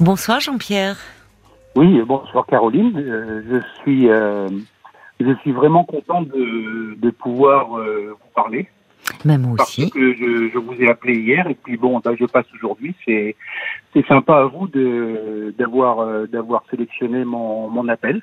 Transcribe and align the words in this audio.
Bonsoir 0.00 0.38
Jean-Pierre. 0.38 0.96
Oui, 1.74 2.00
bonsoir 2.02 2.46
Caroline. 2.46 2.96
Euh, 2.96 3.42
je 3.50 3.82
suis 3.82 4.08
euh, 4.08 4.48
je 5.18 5.34
suis 5.40 5.50
vraiment 5.50 5.82
content 5.82 6.22
de, 6.22 7.10
pouvoir 7.10 7.76
euh, 7.76 8.10
vous 8.10 8.30
parler. 8.32 8.68
Même 9.24 9.42
moi 9.42 9.56
aussi. 9.60 9.82
Parce 9.82 9.92
que 9.92 10.14
je, 10.14 10.50
je, 10.52 10.58
vous 10.58 10.74
ai 10.80 10.88
appelé 10.88 11.14
hier 11.18 11.46
et 11.48 11.54
puis 11.54 11.76
bon, 11.76 12.00
ben, 12.04 12.14
je 12.18 12.24
passe 12.26 12.46
aujourd'hui. 12.54 12.94
C'est 13.04 13.36
c'est 13.92 14.06
sympa 14.06 14.34
à 14.34 14.44
vous 14.44 14.68
de 14.68 15.54
d'avoir 15.58 16.00
euh, 16.00 16.26
d'avoir 16.26 16.62
sélectionné 16.70 17.24
mon, 17.24 17.68
mon 17.68 17.88
appel. 17.88 18.22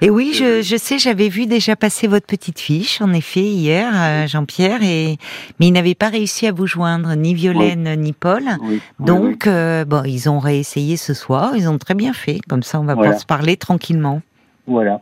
Et 0.00 0.10
oui, 0.10 0.32
je, 0.34 0.62
je 0.62 0.76
sais, 0.76 0.98
j'avais 0.98 1.28
vu 1.28 1.46
déjà 1.46 1.76
passer 1.76 2.08
votre 2.08 2.26
petite 2.26 2.58
fiche, 2.58 3.00
en 3.00 3.12
effet, 3.12 3.40
hier, 3.40 3.92
euh, 3.94 4.26
Jean-Pierre, 4.26 4.82
et 4.82 5.16
mais 5.60 5.68
ils 5.68 5.72
n'avaient 5.72 5.94
pas 5.94 6.08
réussi 6.08 6.46
à 6.46 6.52
vous 6.52 6.66
joindre, 6.66 7.14
ni 7.14 7.34
Violaine 7.34 7.94
ni 8.00 8.12
Paul. 8.12 8.42
Oui, 8.62 8.80
Donc, 8.98 9.46
euh, 9.46 9.84
bon, 9.84 10.02
ils 10.04 10.28
ont 10.28 10.38
réessayé 10.38 10.96
ce 10.96 11.14
soir. 11.14 11.52
Ils 11.56 11.68
ont 11.68 11.78
très 11.78 11.94
bien 11.94 12.12
fait. 12.12 12.40
Comme 12.48 12.62
ça, 12.62 12.80
on 12.80 12.84
va 12.84 12.94
Voilà. 12.94 13.10
pouvoir 13.10 13.20
se 13.20 13.26
parler 13.26 13.56
tranquillement. 13.56 14.22
Voilà. 14.66 15.00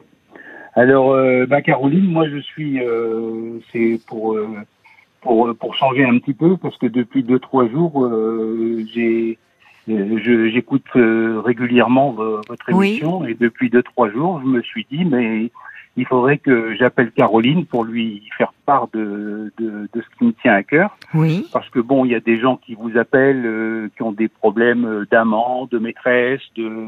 Alors, 0.75 1.13
euh, 1.13 1.47
bah, 1.47 1.63
Caroline, 1.63 2.07
moi 2.07 2.29
je 2.29 2.39
suis, 2.39 2.81
euh, 2.81 3.59
c'est 3.73 3.99
pour, 4.07 4.35
euh, 4.35 4.49
pour 5.21 5.55
pour 5.59 5.75
changer 5.75 6.05
un 6.05 6.19
petit 6.19 6.35
peu 6.35 6.57
parce 6.57 6.77
que 6.79 6.87
depuis 6.87 7.23
deux 7.23 7.39
trois 7.39 7.69
jours, 7.69 8.05
euh, 8.05 8.85
j'ai, 8.93 9.39
euh, 9.89 10.51
j'écoute 10.53 10.85
euh, 10.97 11.41
régulièrement 11.45 12.13
vo- 12.13 12.43
votre 12.49 12.73
Oui. 12.73 12.89
émission 12.89 13.25
et 13.27 13.35
depuis 13.35 13.71
deux 13.71 13.83
trois 13.83 14.11
jours, 14.11 14.41
je 14.43 14.47
me 14.49 14.63
suis 14.63 14.87
dit 14.91 15.05
mais 15.05 15.51
il 15.97 16.07
faudrait 16.07 16.39
que 16.39 16.75
j'appelle 16.77 17.11
Caroline 17.13 17.67
pour 17.67 17.85
lui 17.85 18.23
faire 18.39 18.53
part 18.65 18.89
de, 18.93 19.53
de 19.59 19.89
de 19.93 20.01
ce 20.01 20.19
qui 20.19 20.25
me 20.25 20.33
tient 20.33 20.55
à 20.55 20.63
cœur 20.63 20.97
Oui. 21.15 21.47
parce 21.53 21.69
que 21.71 21.81
bon, 21.81 22.05
il 22.05 22.13
y 22.13 22.15
a 22.15 22.21
des 22.21 22.39
gens 22.39 22.57
qui 22.57 22.75
vous 22.75 22.97
appellent, 22.97 23.45
euh, 23.45 23.89
qui 23.97 24.03
ont 24.03 24.13
des 24.13 24.29
problèmes 24.29 24.85
euh, 24.85 25.05
d'amant, 25.11 25.67
de 25.71 25.79
maîtresse, 25.79 26.41
de, 26.57 26.65
euh, 26.65 26.87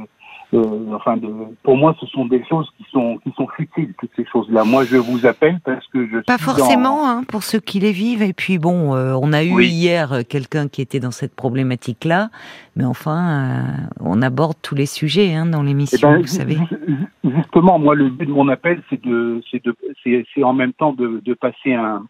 enfin, 0.92 1.16
de. 1.16 1.29
Pour 1.62 1.77
moi, 1.77 1.95
ce 2.01 2.06
sont 2.06 2.27
des 2.27 2.45
choses 2.45 2.70
qui 2.77 2.84
sont 2.91 3.19
qui 3.24 3.33
sont 3.36 3.47
futiles, 3.56 3.95
toutes 3.98 4.11
ces 4.17 4.25
choses-là. 4.27 4.64
Moi, 4.64 4.84
je 4.84 4.97
vous 4.97 5.25
appelle 5.27 5.61
parce 5.64 5.86
que 5.89 6.06
je 6.06 6.19
Pas 6.19 6.36
suis 6.39 6.47
dans- 6.47 6.53
forcément, 6.55 7.09
hein, 7.09 7.22
pour 7.28 7.42
ceux 7.42 7.61
qui 7.61 7.81
les 7.81 7.92
vivent. 7.92 8.22
Et 8.22 8.33
puis 8.33 8.59
bon, 8.59 8.94
euh, 8.94 9.14
on 9.20 9.33
a 9.33 9.42
eu 9.44 9.53
Oui. 9.55 9.69
hier 9.69 10.12
euh, 10.12 10.20
quelqu'un 10.28 10.69
qui 10.69 10.83
était 10.83 11.00
dans 11.00 11.11
cette 11.11 11.34
problématique-là, 11.34 12.28
mais 12.77 12.84
enfin, 12.84 13.19
euh, 13.19 13.62
on 14.00 14.20
aborde 14.22 14.56
tous 14.62 14.75
les 14.75 14.86
sujets 14.86 15.34
hein, 15.34 15.47
dans 15.47 15.62
Eh 15.62 15.67
l'émission, 15.67 16.11
ben, 16.12 16.20
vous 16.20 16.27
savez. 16.27 16.55
ju- 16.56 16.66
ju- 16.89 17.06
Justement, 17.37 17.78
moi, 17.78 17.94
le 17.94 18.09
but 18.11 18.27
de 18.27 18.33
mon 18.33 18.48
appel, 18.48 18.83
c'est 18.91 19.00
de, 19.03 19.41
c'est 19.50 19.64
de, 19.64 19.75
c'est, 20.03 20.25
c'est 20.34 20.42
en 20.42 20.53
même 20.53 20.72
temps 20.72 20.92
de, 20.92 21.22
de 21.25 21.34
passer 21.34 21.72
un, 21.72 22.05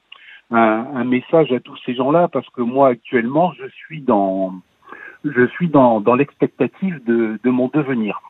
un, 0.51 0.87
un 0.95 1.05
message 1.05 1.53
à 1.53 1.61
tous 1.61 1.77
ces 1.87 1.95
gens-là, 1.95 2.29
parce 2.29 2.49
que 2.51 2.63
moi, 2.63 2.89
actuellement, 2.89 3.53
je 3.53 3.69
suis 3.87 4.01
dans, 4.01 4.53
je 5.25 5.47
suis 5.49 5.69
dans, 5.69 6.01
dans 6.01 6.15
l'expectative 6.15 7.01
de, 7.07 7.39
de 7.45 7.51
mon 7.51 7.69
devenir. 7.73 8.21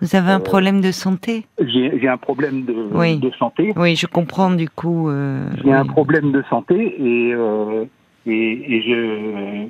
Vous 0.00 0.16
avez 0.16 0.30
un 0.30 0.40
euh, 0.40 0.42
problème 0.42 0.80
de 0.80 0.90
santé 0.92 1.46
J'ai, 1.60 2.08
un 2.08 2.16
problème 2.16 2.64
de, 2.64 2.74
Oui. 2.92 3.18
de 3.18 3.30
santé. 3.38 3.72
Oui, 3.76 3.96
je 3.96 4.06
comprends 4.06 4.50
du 4.50 4.68
coup. 4.68 5.08
euh, 5.08 5.48
J'ai 5.62 5.72
un 5.72 5.84
problème 5.86 6.32
de 6.32 6.42
santé 6.48 6.74
et 6.98 7.32
euh, 7.34 7.84
et, 8.26 8.76
et 8.76 8.82
je 8.82 9.68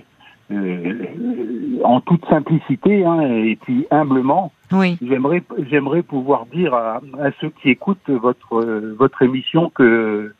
euh, 0.52 0.92
en 1.84 2.00
toute 2.00 2.24
simplicité 2.26 3.04
hein, 3.04 3.20
et 3.22 3.56
puis 3.56 3.86
humblement, 3.90 4.52
Oui, 4.72 4.98
j'aimerais 5.00 5.42
j'aimerais 5.70 6.02
pouvoir 6.02 6.46
dire 6.46 6.74
à, 6.74 6.96
à 7.20 7.30
ceux 7.40 7.50
qui 7.62 7.70
écoutent 7.70 8.08
votre 8.10 8.54
euh, 8.60 8.96
votre 8.98 9.22
émission 9.22 9.70
que 9.70 10.32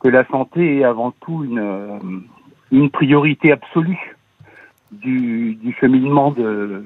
que 0.00 0.08
la 0.08 0.26
santé 0.26 0.78
est 0.78 0.84
avant 0.84 1.12
tout 1.22 1.44
une 1.44 2.20
une 2.70 2.90
priorité 2.90 3.50
absolue 3.52 4.16
du, 4.92 5.54
du 5.56 5.74
cheminement 5.80 6.30
de 6.30 6.82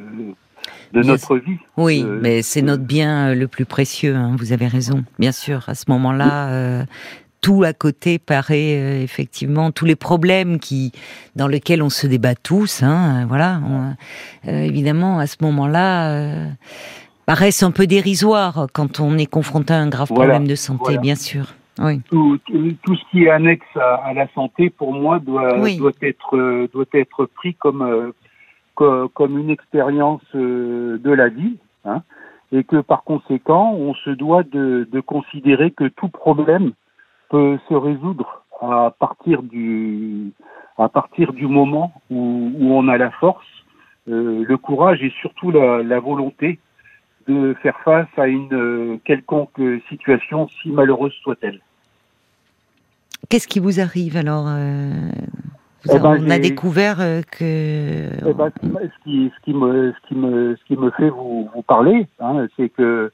de 0.92 1.02
notre 1.02 1.36
vie. 1.36 1.58
oui, 1.76 2.02
Euh, 2.06 2.18
mais 2.22 2.42
c'est 2.42 2.62
notre 2.62 2.82
bien 2.84 3.30
euh, 3.30 3.34
le 3.34 3.48
plus 3.48 3.64
précieux. 3.64 4.14
hein, 4.14 4.34
vous 4.38 4.52
avez 4.52 4.66
raison, 4.66 5.04
bien 5.18 5.32
sûr. 5.32 5.68
À 5.68 5.74
ce 5.74 5.84
moment-là, 5.88 6.48
euh, 6.50 6.84
tout 7.40 7.62
à 7.64 7.72
côté 7.72 8.18
paraît 8.18 8.76
euh, 8.78 9.02
effectivement 9.02 9.70
tous 9.72 9.84
les 9.84 9.96
problèmes 9.96 10.58
qui 10.58 10.92
dans 11.34 11.48
lesquels 11.48 11.82
on 11.82 11.90
se 11.90 12.06
débat 12.06 12.34
tous. 12.34 12.82
Hein, 12.82 13.22
euh, 13.22 13.26
voilà, 13.26 13.60
on- 13.66 13.94
euh, 14.50 14.62
évidemment, 14.62 15.18
à 15.18 15.26
ce 15.26 15.36
moment-là. 15.42 16.10
euh, 16.12 16.48
paraissent 17.24 17.62
un 17.62 17.70
peu 17.70 17.86
dérisoires 17.86 18.66
quand 18.72 18.98
on 18.98 19.16
est 19.16 19.26
confronté 19.26 19.72
à 19.72 19.78
un 19.78 19.88
grave 19.88 20.08
Voilà, 20.10 20.32
problème 20.32 20.48
de 20.48 20.56
santé, 20.56 20.80
voilà. 20.86 21.00
bien 21.00 21.14
sûr. 21.14 21.54
Oui, 21.78 22.00
tout, 22.10 22.36
tout, 22.44 22.72
tout 22.82 22.96
ce 22.96 23.02
qui 23.10 23.22
est 23.24 23.30
annexe 23.30 23.64
à, 23.76 23.94
à 24.06 24.12
la 24.12 24.26
santé, 24.34 24.70
pour 24.70 24.92
moi, 24.92 25.20
doit, 25.20 25.56
Oui. 25.60 25.76
doit, 25.76 25.92
être, 26.02 26.36
euh, 26.36 26.68
doit 26.74 26.84
être 26.92 27.26
pris 27.26 27.54
comme, 27.54 27.80
co- 28.74 29.08
comme 29.08 29.38
une 29.38 29.50
expérience 29.50 30.22
euh, 30.34 30.98
de 30.98 31.10
la 31.10 31.28
vie. 31.28 31.58
Hein, 31.84 32.02
et 32.52 32.64
que 32.64 32.76
par 32.76 33.02
conséquent, 33.02 33.72
on 33.72 33.94
se 33.94 34.10
doit 34.10 34.42
de, 34.42 34.86
considérer 35.00 35.70
que 35.70 35.88
tout 35.88 36.08
problème 36.08 36.72
peut 37.30 37.58
se 37.68 37.74
résoudre 37.74 38.44
à 38.60 38.94
partir 38.96 39.42
du, 39.42 40.32
moment 41.48 41.92
où, 42.10 42.52
on 42.60 42.86
a 42.88 42.98
la 42.98 43.10
force, 43.10 43.46
euh, 44.08 44.44
le 44.46 44.56
courage 44.56 45.02
et 45.02 45.12
surtout 45.20 45.50
la, 45.50 45.98
volonté 45.98 46.60
de 47.26 47.54
faire 47.62 47.78
face 47.80 48.08
à 48.16 48.28
une 48.28 48.52
euh, 48.52 49.00
quelconque 49.04 49.60
situation, 49.88 50.48
si 50.60 50.70
malheureuse 50.70 51.14
soit-elle. 51.22 51.60
Qu'est-ce 53.28 53.48
qui 53.48 53.60
vous 53.60 53.80
arrive 53.80 54.16
alors 54.16 54.46
Eh 55.88 55.96
a- 55.96 55.98
ben, 55.98 56.18
On 56.24 56.30
a 56.30 56.38
découvert 56.38 56.96
que. 57.30 58.28
Eh 58.28 58.32
ben, 58.34 58.50
ce, 58.54 58.60
qui, 58.60 58.66
me- 58.68 58.80
ce, 58.80 59.02
qui, 59.04 59.32
ce, 59.34 59.40
qui 59.44 59.54
me, 59.54 59.92
ce, 59.92 60.08
qui 60.08 60.14
me, 60.14 60.56
ce 60.56 60.64
qui 60.64 60.76
me 60.76 60.90
fait 60.92 61.10
vous, 61.10 61.48
vous 61.54 61.62
parler, 61.62 62.06
hein, 62.20 62.46
c'est 62.56 62.68
que 62.68 63.10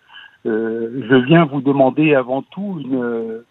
euh, 0.47 1.05
je 1.09 1.15
viens 1.27 1.45
vous 1.47 1.61
demander 1.61 2.15
avant 2.15 2.43
tout 2.43 2.79
une, 2.81 3.03
euh, 3.03 3.43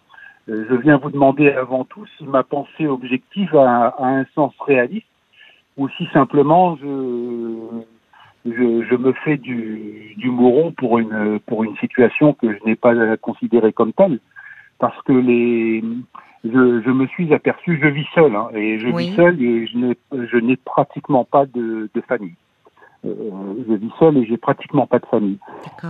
je 0.48 0.76
viens 0.76 0.98
vous 0.98 1.10
demander 1.12 1.50
avant 1.52 1.84
tout 1.84 2.06
si 2.18 2.26
ma 2.26 2.44
pensée 2.44 2.88
objective 2.88 3.56
a, 3.56 3.88
a 4.00 4.06
un 4.08 4.26
sens 4.36 4.54
réaliste 4.66 5.06
ou 5.78 5.90
si 5.90 6.08
simplement 6.14 6.78
je, 6.78 7.84
je, 8.46 8.84
je 8.90 8.96
me 8.96 9.12
fais 9.26 9.38
du, 9.38 10.14
du 10.18 10.30
mouron 10.30 10.72
pour 10.72 10.98
une, 11.00 11.40
pour 11.46 11.64
une 11.64 11.76
situation 11.78 12.34
que 12.34 12.52
je 12.54 12.58
n'ai 12.66 12.76
pas 12.76 13.18
considérée 13.18 13.74
comme 13.74 13.94
telle. 13.94 14.20
Parce 14.80 15.00
que 15.04 15.12
les, 15.14 15.84
je, 16.44 16.82
je 16.82 16.92
me 16.92 17.08
suis 17.08 17.34
aperçu, 17.34 17.80
je 17.82 17.88
vis 17.88 18.06
seul, 18.14 18.36
hein, 18.36 18.50
et 18.54 18.80
je 18.80 18.88
Oui. 18.90 19.08
vis 19.08 19.16
seul 19.16 19.42
et 19.42 19.68
je 19.68 20.38
n'ai, 20.38 20.56
pratiquement 20.58 21.26
pas 21.26 21.46
de, 21.46 21.90
de 21.94 22.02
famille. 22.02 22.36
Euh, 23.06 23.10
je 23.68 23.74
vis 23.74 23.92
seul 24.00 24.18
et 24.18 24.26
j'ai 24.26 24.38
pratiquement 24.38 24.88
pas 24.88 25.00
de 25.00 25.06
famille. 25.06 25.40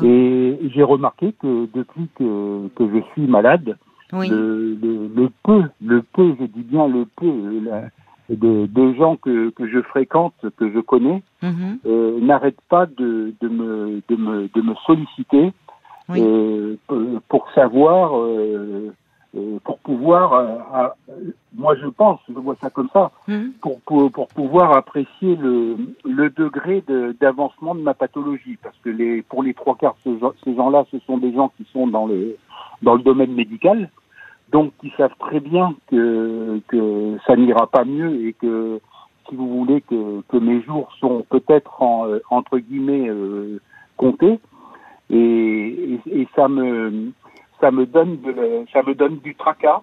Et 0.04 0.60
j'ai 0.74 0.84
remarqué 0.84 1.34
que 1.34 1.68
depuis 1.74 2.10
que, 2.16 2.68
que 2.76 2.90
je 2.90 3.02
suis 3.14 3.28
malade, 3.28 3.78
Oui. 4.14 4.30
le, 4.30 4.76
le, 4.76 5.08
le 5.08 5.30
peu, 5.44 5.64
le 5.84 6.02
peu, 6.02 6.36
je 6.40 6.46
dis 6.46 6.64
bien 6.64 6.88
le 6.88 7.06
peu, 7.18 7.60
la- 7.64 7.90
de, 8.30 8.66
de 8.66 8.94
gens 8.96 9.16
que, 9.16 9.50
que 9.52 9.68
je 9.68 9.82
fréquente, 9.84 10.36
que 10.58 10.72
je 10.72 10.80
connais, 10.80 11.24
Mhm. 11.42 11.80
euh, 11.86 12.20
n'arrêtent 12.20 12.62
pas 12.70 12.86
de, 12.86 13.34
de, 13.40 13.48
me, 13.48 14.02
de, 14.10 14.16
me, 14.16 14.50
de 14.54 14.62
me 14.62 14.76
solliciter 14.86 15.54
Oui. 16.10 16.20
euh, 16.22 16.76
pour 17.30 17.50
savoir, 17.52 18.18
euh, 18.18 18.94
pour 19.64 19.78
pouvoir, 19.80 20.34
euh, 20.34 20.58
à- 20.74 20.96
moi 21.56 21.76
je 21.76 21.88
pense, 21.88 22.20
je 22.28 22.34
vois 22.34 22.56
ça 22.62 22.70
comme 22.70 22.90
ça, 22.94 23.12
Mhm. 23.28 23.54
pour, 23.62 23.80
pour, 23.82 24.12
pour 24.12 24.28
pouvoir 24.30 24.76
apprécier 24.76 25.36
le, 25.36 25.78
le 26.06 26.30
degré 26.30 26.84
de- 26.88 27.16
d'avancement 27.20 27.76
de, 27.76 27.82
ma 27.82 27.94
pathologie. 27.94 28.58
Parce 28.62 28.78
que 28.84 28.90
les, 28.90 29.22
pour 29.24 29.44
les 29.44 29.54
trois 29.54 29.76
quarts, 29.76 29.96
ces 30.04 30.18
gens- 30.20 30.34
ces 30.44 30.56
gens-là, 30.56 30.86
ce 30.92 31.00
sont 31.00 31.18
des 31.18 31.34
gens 31.34 31.50
qui 31.58 31.66
sont 31.74 31.88
dans 31.88 32.08
le, 32.08 32.38
dans 32.82 32.96
le 32.96 33.02
domaine 33.04 33.34
médical, 33.34 33.90
donc 34.52 34.72
qui 34.80 34.92
savent 34.98 35.16
très 35.20 35.40
bien 35.40 35.76
que, 35.88 36.62
que 36.68 37.18
ça 37.26 37.36
n'ira 37.36 37.68
pas 37.68 37.84
mieux 37.86 38.26
et 38.28 38.34
que, 38.34 38.80
si 39.30 39.36
vous 39.36 39.48
voulez, 39.60 39.82
que, 39.82 40.22
que 40.30 40.38
mes 40.38 40.62
jours 40.62 40.90
sont 41.00 41.26
peut-être, 41.30 41.82
en, 41.82 42.08
euh, 42.08 42.20
entre 42.30 42.58
guillemets, 42.60 43.08
euh, 43.10 43.60
comptés. 43.98 44.40
Et, 45.10 46.00
et, 46.06 46.22
et 46.22 46.28
ça 46.36 46.48
me 46.50 47.12
ça 47.60 47.72
me 47.72 47.86
donne 47.86 48.22
de 48.22 48.66
ça 48.74 48.82
me 48.84 48.94
donne 48.94 49.18
du 49.20 49.36
tracas 49.36 49.82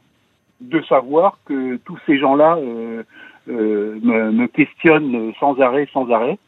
de 0.61 0.81
savoir 0.83 1.39
que 1.47 1.77
tous 1.85 1.99
ces 2.07 2.19
gens-là 2.19 2.57
euh, 2.57 3.03
euh, 3.49 3.99
me, 4.03 4.33
me 4.33 4.47
questionnent 4.47 5.33
sans 5.41 5.61
arrêt, 5.61 5.89
sans 5.93 6.09
arrêt, 6.11 6.39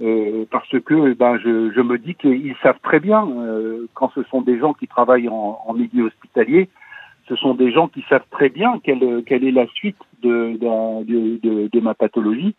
euh, 0.00 0.44
parce 0.50 0.68
que 0.68 1.12
ben 1.14 1.38
je, 1.38 1.72
je 1.72 1.80
me 1.80 1.98
dis 1.98 2.14
qu'ils 2.14 2.54
savent 2.62 2.78
très 2.82 3.00
bien 3.00 3.28
euh, 3.28 3.86
quand 3.94 4.10
ce 4.14 4.22
sont 4.24 4.42
des 4.42 4.58
gens 4.58 4.72
qui 4.72 4.86
travaillent 4.86 5.28
en, 5.28 5.58
en 5.66 5.74
milieu 5.74 6.04
hospitalier, 6.04 6.68
ce 7.28 7.36
sont 7.36 7.54
des 7.54 7.72
gens 7.72 7.88
qui 7.88 8.02
savent 8.08 8.24
très 8.30 8.48
bien 8.48 8.80
quelle, 8.82 9.22
quelle 9.26 9.44
est 9.44 9.50
la 9.52 9.66
suite 9.68 9.98
de, 10.22 10.56
de, 10.56 11.38
de, 11.42 11.68
de- 11.68 11.80
ma 11.80 11.94
pathologie. 11.94 12.54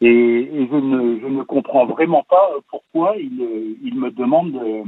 Et, 0.00 0.08
et 0.08 0.68
je, 0.70 0.76
ne, 0.76 1.20
je 1.20 1.26
ne 1.26 1.42
comprends 1.44 1.86
vraiment 1.86 2.24
pas 2.28 2.50
pourquoi 2.68 3.14
ils, 3.16 3.76
ils 3.82 3.94
me 3.94 4.10
demandent 4.10 4.56
euh, 4.56 4.82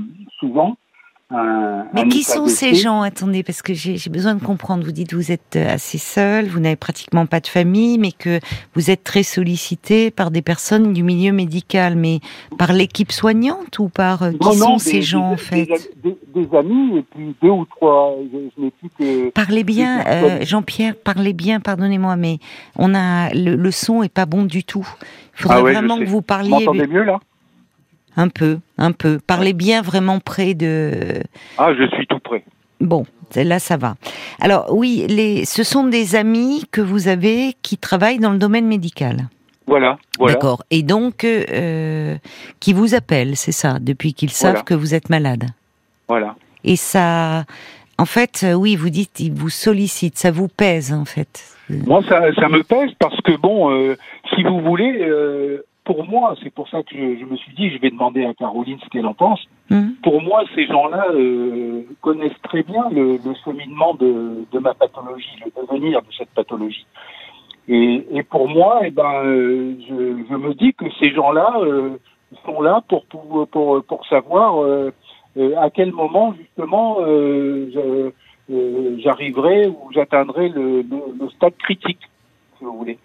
mais 1.31 2.09
qui 2.09 2.23
sont 2.23 2.49
ces 2.49 2.75
gens? 2.75 3.03
Attendez, 3.03 3.43
parce 3.43 3.63
que 3.63 3.73
j'ai 3.75 4.11
besoin 4.11 4.35
de 4.35 4.43
comprendre. 4.43 4.85
Vous 4.85 4.93
dites 4.93 5.11
que 5.11 5.17
vous 5.17 5.33
êtes 5.33 5.57
euh, 5.57 5.75
assez 5.75 5.99
seul, 5.99 6.47
vous 6.47 6.61
n'avez 6.61 6.77
pratiquement 6.77 7.27
pas 7.27 7.41
de 7.41 7.47
famille, 7.47 7.99
mais 7.99 8.13
que 8.13 8.41
vous 8.75 8.91
êtes 8.91 9.05
très 9.05 9.23
sollicité 9.23 10.11
par 10.11 10.31
des 10.31 10.43
personnes 10.43 10.93
du 10.93 11.03
milieu 11.03 11.33
médical, 11.33 11.97
mais 11.97 12.21
par 12.59 12.73
l'équipe 12.73 13.11
soignante 13.11 13.79
ou 13.79 13.89
par 13.89 14.23
euh, 14.23 14.33
qui 14.33 14.59
sont 14.59 14.79
ces 14.79 15.03
gens 15.03 15.33
en 15.33 15.37
fait? 15.37 15.69
des, 16.03 16.49
amis 16.57 16.99
et 16.99 17.03
puis 17.03 17.35
deux 17.43 17.51
ou 17.51 17.65
trois. 17.65 18.17
Je, 18.59 19.31
parlez 19.31 19.65
bien, 19.65 20.05
euh, 20.07 20.45
Jean-Pierre, 20.45 20.95
parlez 20.97 21.33
bien. 21.33 21.61
Pardonnez-moi, 21.61 22.17
mais 22.17 22.39
on 22.77 22.95
a 22.95 23.31
le, 23.33 23.71
son 23.71 24.03
est 24.03 24.13
pas 24.13 24.27
bon 24.27 24.45
du 24.45 24.63
tout. 24.63 24.87
Il 25.39 25.43
faudrait 25.43 25.59
ah 25.59 25.63
vraiment 25.63 25.99
que 25.99 26.05
vous 26.05 26.23
parliez. 26.23 26.51
Vous 26.51 26.59
m'entendez 26.61 26.87
mieux 26.87 27.03
là? 27.03 27.19
Un 28.17 28.29
peu, 28.29 28.59
un 28.79 28.93
peu. 28.93 29.19
Parlez 29.27 29.53
bien 29.53 29.83
vraiment 29.83 30.21
près 30.21 30.55
de. 30.55 31.23
Ah, 31.59 31.73
je 31.75 31.87
suis 31.95 32.07
tout 32.07 32.19
près. 32.19 32.45
Bon, 32.81 33.07
là 33.35 33.59
ça 33.59 33.77
va. 33.77 33.95
Alors 34.41 34.75
oui, 34.75 35.07
les, 35.09 35.45
ce 35.45 35.63
sont 35.63 35.87
des 35.87 36.17
amis 36.17 36.65
que 36.71 36.81
vous 36.81 37.09
avez 37.09 37.55
qui 37.63 37.79
travaillent 37.79 38.19
dans 38.19 38.33
le 38.33 38.39
domaine 38.39 38.67
médical. 38.67 39.29
Voilà. 39.67 39.99
voilà. 40.19 40.35
D'accord. 40.35 40.63
Et 40.71 40.83
donc, 40.83 41.25
euh, 41.25 42.17
qui 42.61 42.75
vous 42.75 42.95
appellent, 42.95 43.35
c'est 43.35 43.53
ça, 43.53 43.79
depuis 43.81 44.13
qu'ils 44.13 44.31
savent 44.31 44.63
que 44.63 44.75
vous 44.75 44.95
êtes 44.95 45.09
malade. 45.09 45.45
Voilà. 46.07 46.37
Et 46.65 46.77
ça, 46.77 47.45
en 47.97 48.05
fait, 48.05 48.47
oui, 48.55 48.77
vous 48.77 48.91
dites, 48.91 49.21
ils 49.21 49.33
vous 49.33 49.49
sollicitent, 49.49 50.19
ça 50.19 50.31
vous 50.31 50.49
pèse, 50.49 50.93
en 50.93 51.07
fait. 51.07 51.43
Moi, 51.71 52.03
ça, 52.09 52.21
ça 52.35 52.49
me 52.49 52.63
pèse 52.63 52.91
parce 52.99 53.19
que 53.23 53.37
bon, 53.37 53.71
euh, 53.71 53.97
si 54.35 54.43
vous 54.43 54.61
voulez, 54.61 54.99
euh, 55.01 55.65
pour 55.85 56.09
moi, 56.09 56.35
c'est 56.43 56.53
pour 56.53 56.69
ça 56.69 56.83
que 56.83 56.97
je, 56.97 57.25
me 57.25 57.37
suis 57.37 57.55
dit, 57.55 57.71
je 57.71 57.79
vais 57.79 57.91
demander 57.91 58.25
à 58.25 58.33
Caroline 58.35 58.79
ce 58.83 58.89
qu'elle 58.89 59.07
en 59.07 59.15
pense. 59.15 59.41
Mmh. 59.71 59.91
Pour 60.03 60.23
moi, 60.23 60.43
ces 60.55 60.67
gens-là 60.67 61.09
euh, 61.13 61.83
connaissent 62.01 62.41
très 62.43 62.63
bien 62.63 62.89
le, 62.91 63.19
le 63.19 63.35
cheminement 63.45 63.95
de, 63.95 64.47
de, 64.51 64.59
ma 64.59 64.73
pathologie, 64.75 65.37
le 65.45 65.53
devenir 65.63 66.01
de 66.01 66.13
cette 66.17 66.31
pathologie. 66.31 66.87
Et, 67.69 68.07
et 68.11 68.23
pour 68.23 68.49
moi, 68.49 68.81
eh 68.85 68.91
ben, 68.91 69.25
euh, 69.25 69.75
je, 69.89 70.25
je, 70.29 70.35
me 70.37 70.55
dis 70.55 70.73
que 70.75 70.87
ces 71.01 71.13
gens-là 71.13 71.55
euh, 71.61 71.99
sont 72.45 72.61
là 72.63 72.83
pour 72.89 73.05
pour 73.07 73.47
pour, 73.49 73.85
pour 73.85 74.07
savoir 74.07 74.63
euh, 74.63 74.91
à 75.59 75.71
quel 75.71 75.93
moment 75.93 76.35
justement 76.35 76.99
j'arriverai 78.49 79.69
ou 79.69 79.91
j'atteindrai 79.93 80.49
le, 80.51 80.83
le, 80.83 80.99
le 81.19 81.29
stade 81.31 81.57
critique, 81.57 82.01
si 82.59 82.65
vous 82.65 82.77
voulez. 82.77 82.99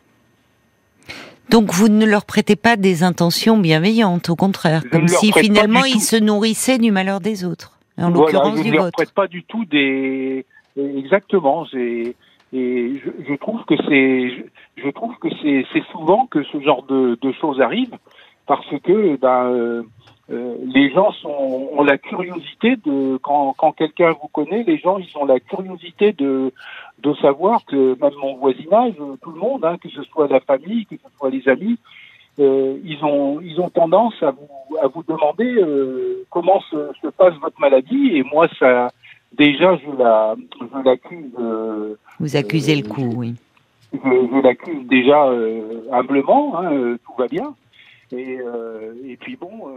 Donc 1.49 1.71
vous 1.71 1.89
ne 1.89 2.05
leur 2.05 2.25
prêtez 2.25 2.55
pas 2.55 2.75
des 2.75 3.03
intentions 3.03 3.57
bienveillantes, 3.57 4.29
au 4.29 4.35
contraire, 4.35 4.83
comme 4.91 5.07
si 5.07 5.31
finalement 5.31 5.83
ils 5.83 6.01
se 6.01 6.15
nourrissaient 6.15 6.77
du 6.77 6.91
malheur 6.91 7.19
des 7.19 7.43
autres, 7.43 7.77
en 7.97 8.09
l'occurrence 8.09 8.61
du 8.61 8.63
vôtre. 8.63 8.65
Je 8.65 8.69
ne 8.69 8.75
leur 8.77 8.91
prête 8.91 9.13
pas 9.13 9.27
du 9.27 9.43
tout 9.43 9.65
des 9.65 10.45
exactement. 10.77 11.65
Et 11.73 12.15
je, 12.53 13.09
je, 13.27 13.33
trouve 13.35 13.63
que 13.65 13.75
c'est 13.87 14.51
je, 14.77 14.89
trouve 14.89 15.15
que 15.19 15.27
c'est 15.41 15.83
souvent 15.91 16.25
que 16.27 16.43
ce 16.43 16.59
genre 16.61 16.83
de, 16.83 17.17
de, 17.21 17.31
choses 17.33 17.61
arrivent 17.61 17.97
parce 18.47 18.65
que 18.83 19.17
ben, 19.17 19.45
euh, 19.45 19.83
euh, 20.31 20.55
les 20.65 20.91
gens 20.91 21.11
sont, 21.13 21.69
ont 21.71 21.83
la 21.83 21.97
curiosité 21.97 22.75
de 22.77 23.17
quand, 23.17 23.53
quand 23.57 23.71
quelqu'un 23.71 24.13
vous 24.19 24.27
connaît, 24.27 24.63
les 24.63 24.77
gens 24.77 24.97
ils 24.97 25.15
ont 25.17 25.25
la 25.25 25.39
curiosité 25.39 26.13
de 26.13 26.51
de 27.01 27.13
savoir 27.15 27.65
que 27.65 27.97
même 28.01 28.13
mon 28.21 28.35
voisinage, 28.35 28.93
tout 29.21 29.31
le 29.31 29.39
monde, 29.39 29.65
hein, 29.65 29.77
que 29.81 29.89
ce 29.89 30.03
soit 30.03 30.27
la 30.27 30.39
famille, 30.39 30.85
que 30.85 30.95
ce 30.95 31.17
soit 31.17 31.29
les 31.29 31.47
amis, 31.47 31.77
euh, 32.39 32.77
ils 32.85 33.03
ont 33.03 33.41
ils 33.41 33.59
ont 33.59 33.69
tendance 33.69 34.13
à 34.21 34.31
vous 34.31 34.77
à 34.81 34.87
vous 34.87 35.03
demander 35.03 35.55
euh, 35.57 36.25
comment 36.29 36.61
se, 36.61 36.89
se, 37.01 37.07
passe 37.07 37.33
votre 37.41 37.59
maladie 37.59 38.15
et 38.15 38.23
moi 38.23 38.47
ça 38.57 38.87
déjà 39.37 39.75
je 39.77 39.97
la 39.97 40.35
je 40.61 40.83
l'accuse. 40.85 41.33
Euh, 41.37 41.95
vous 42.19 42.37
accusez 42.37 42.75
le 42.75 42.87
coup, 42.87 43.11
oui. 43.15 43.35
Je, 43.91 43.97
je 43.97 44.41
l'accuse 44.41 44.87
déjà 44.87 45.29
humblement, 45.91 46.59
hein, 46.59 46.95
tout 47.03 47.13
va 47.17 47.27
bien. 47.27 47.55
Et, 48.11 48.37
et 49.05 49.17
puis 49.17 49.35
bon, 49.35 49.67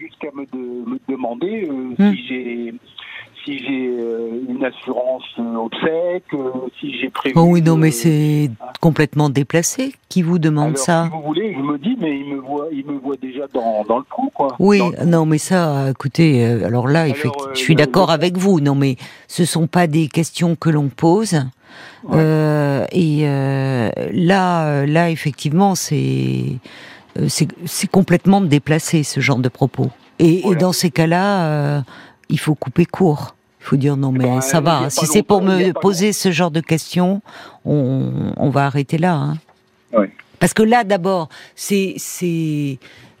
jusqu'à 0.00 0.28
me, 0.34 0.44
de, 0.46 0.90
me 0.90 0.98
demander 1.08 1.68
euh, 1.68 1.94
hmm. 1.98 2.14
si 2.14 2.26
j'ai 2.26 2.74
si 3.48 3.58
j'ai 3.58 3.90
une 4.48 4.64
assurance 4.64 5.24
obsèque, 5.38 6.24
si 6.78 6.98
j'ai 6.98 7.08
prévu. 7.08 7.34
Oh 7.36 7.46
oui, 7.48 7.62
non, 7.62 7.76
mais 7.76 7.90
c'est 7.90 8.50
complètement 8.80 9.30
déplacé. 9.30 9.94
Qui 10.08 10.22
vous 10.22 10.38
demande 10.38 10.76
ça 10.76 11.04
Si 11.04 11.16
vous 11.16 11.22
voulez, 11.22 11.54
je 11.54 11.60
me 11.60 11.78
dis, 11.78 11.96
mais 12.00 12.18
il 12.18 12.34
me 12.34 12.40
voit, 12.40 12.68
il 12.72 12.84
me 12.84 12.98
voit 12.98 13.16
déjà 13.16 13.46
dans, 13.52 13.84
dans 13.84 13.98
le 13.98 14.04
trou, 14.04 14.30
quoi. 14.34 14.54
Oui, 14.58 14.80
non, 15.06 15.26
mais 15.26 15.38
ça, 15.38 15.90
écoutez, 15.90 16.44
alors 16.44 16.88
là, 16.88 17.08
effectivement, 17.08 17.54
je 17.54 17.58
suis 17.58 17.74
d'accord 17.74 18.10
avec 18.10 18.36
vous. 18.36 18.60
Non, 18.60 18.74
mais 18.74 18.96
ce 19.28 19.44
sont 19.44 19.66
pas 19.66 19.86
des 19.86 20.08
questions 20.08 20.54
que 20.54 20.70
l'on 20.70 20.88
pose. 20.88 21.40
Euh, 22.12 22.84
et 22.92 23.22
là, 24.12 24.86
là, 24.86 25.10
effectivement, 25.10 25.74
c'est 25.74 26.58
euh, 27.18 27.28
c'est 27.28 27.90
complètement 27.90 28.40
déplacé 28.40 29.02
ce 29.02 29.20
genre 29.20 29.38
de 29.38 29.48
propos. 29.48 29.90
Et, 30.18 30.42
dans 30.56 30.72
ces 30.72 30.90
cas-là, 30.90 31.44
euh, 31.44 31.80
il 32.28 32.38
faut 32.38 32.54
couper 32.54 32.84
court. 32.84 33.34
Faut 33.68 33.76
dire 33.76 33.96
non, 33.96 34.12
mais 34.12 34.24
bah, 34.24 34.40
ça 34.40 34.60
va. 34.60 34.88
Si 34.88 35.06
c'est 35.06 35.22
pour 35.22 35.42
me 35.42 35.72
poser 35.72 36.12
ce 36.12 36.30
genre 36.30 36.50
de 36.50 36.60
questions, 36.60 37.20
on, 37.64 38.50
va 38.50 38.66
arrêter 38.66 38.98
là. 38.98 39.14
Hein. 39.94 40.06
Parce 40.38 40.54
que 40.54 40.62
là, 40.62 40.84
d'abord, 40.84 41.28
c'est 41.54 41.94
c'est 41.98 42.78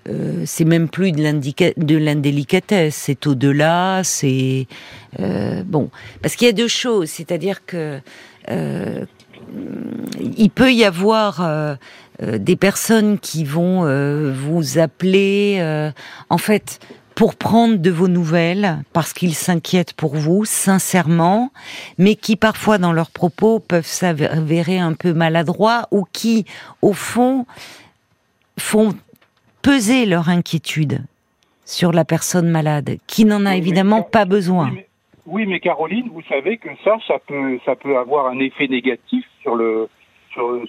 euh, 0.08 0.44
c'est 0.46 0.64
même 0.64 0.88
plus 0.88 1.12
de 1.12 1.96
l'indélicatesse, 1.96 2.94
c'est 2.94 3.26
au-delà, 3.26 4.02
c'est 4.04 4.66
bon. 5.66 5.90
Parce 6.22 6.36
qu'il 6.36 6.46
y 6.46 6.50
a 6.50 6.54
deux 6.54 6.68
choses, 6.68 7.10
c'est-à-dire 7.10 7.66
que 7.66 8.00
il 10.18 10.50
peut 10.50 10.72
y 10.72 10.84
avoir 10.84 11.42
euh, 12.20 12.36
des 12.36 12.56
personnes 12.56 13.20
qui 13.20 13.44
vont 13.44 13.84
euh, 13.84 14.32
vous 14.34 14.78
appeler, 14.78 15.58
euh, 15.60 15.92
en 16.30 16.38
fait, 16.38 16.80
pour 17.18 17.34
prendre 17.34 17.78
de 17.78 17.90
vos 17.90 18.06
nouvelles, 18.06 18.76
parce 18.92 19.12
qu'ils 19.12 19.34
s'inquiètent 19.34 19.92
pour 19.92 20.14
vous, 20.14 20.44
sincèrement, 20.44 21.50
mais 21.98 22.14
qui 22.14 22.36
parfois 22.36 22.78
dans 22.78 22.92
leurs 22.92 23.10
propos 23.10 23.58
peuvent 23.58 23.84
s'avérer 23.84 24.78
un 24.78 24.92
peu 24.92 25.12
maladroits 25.12 25.88
ou 25.90 26.04
qui, 26.12 26.44
au 26.80 26.92
fond, 26.92 27.44
font 28.56 28.94
peser 29.62 30.06
leur 30.06 30.28
inquiétude 30.28 31.00
sur 31.64 31.90
la 31.90 32.04
personne 32.04 32.50
malade, 32.50 32.98
qui 33.08 33.24
n'en 33.24 33.46
a 33.46 33.56
évidemment 33.56 34.02
pas 34.02 34.24
besoin. 34.24 34.72
Oui 35.26 35.44
mais, 35.44 35.58
Caroline, 35.58 36.08
vous 36.12 36.22
savez 36.28 36.56
que 36.56 36.68
ça, 36.84 36.98
ça 37.08 37.18
peut, 37.26 37.58
ça 37.66 37.74
peut 37.74 37.98
avoir 37.98 38.28
un 38.28 38.38
effet 38.38 38.68
négatif 38.68 39.26
sur 39.42 39.56
le, 39.56 39.88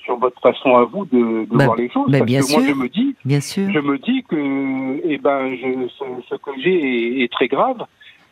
sur, 0.03 0.17
votre 0.17 0.39
façon 0.41 0.75
à 0.75 0.85
vous 0.85 1.05
de, 1.05 1.45
de 1.45 1.55
bah, 1.55 1.65
voir 1.65 1.77
les 1.77 1.89
choses. 1.89 2.09
Bah, 2.09 2.19
parce 2.19 2.31
que 2.31 2.53
moi, 2.53 2.63
je 2.67 2.73
me 2.73 2.89
dis, 2.89 3.15
bien 3.25 3.41
sûr. 3.41 3.69
je 3.71 3.79
me 3.79 3.97
dis 3.97 4.23
que, 4.23 5.01
eh 5.03 5.17
ben, 5.17 5.49
je, 5.55 5.87
ce, 6.29 6.35
que 6.35 6.51
j'ai 6.61 7.23
est, 7.23 7.31
très 7.31 7.47
grave 7.47 7.85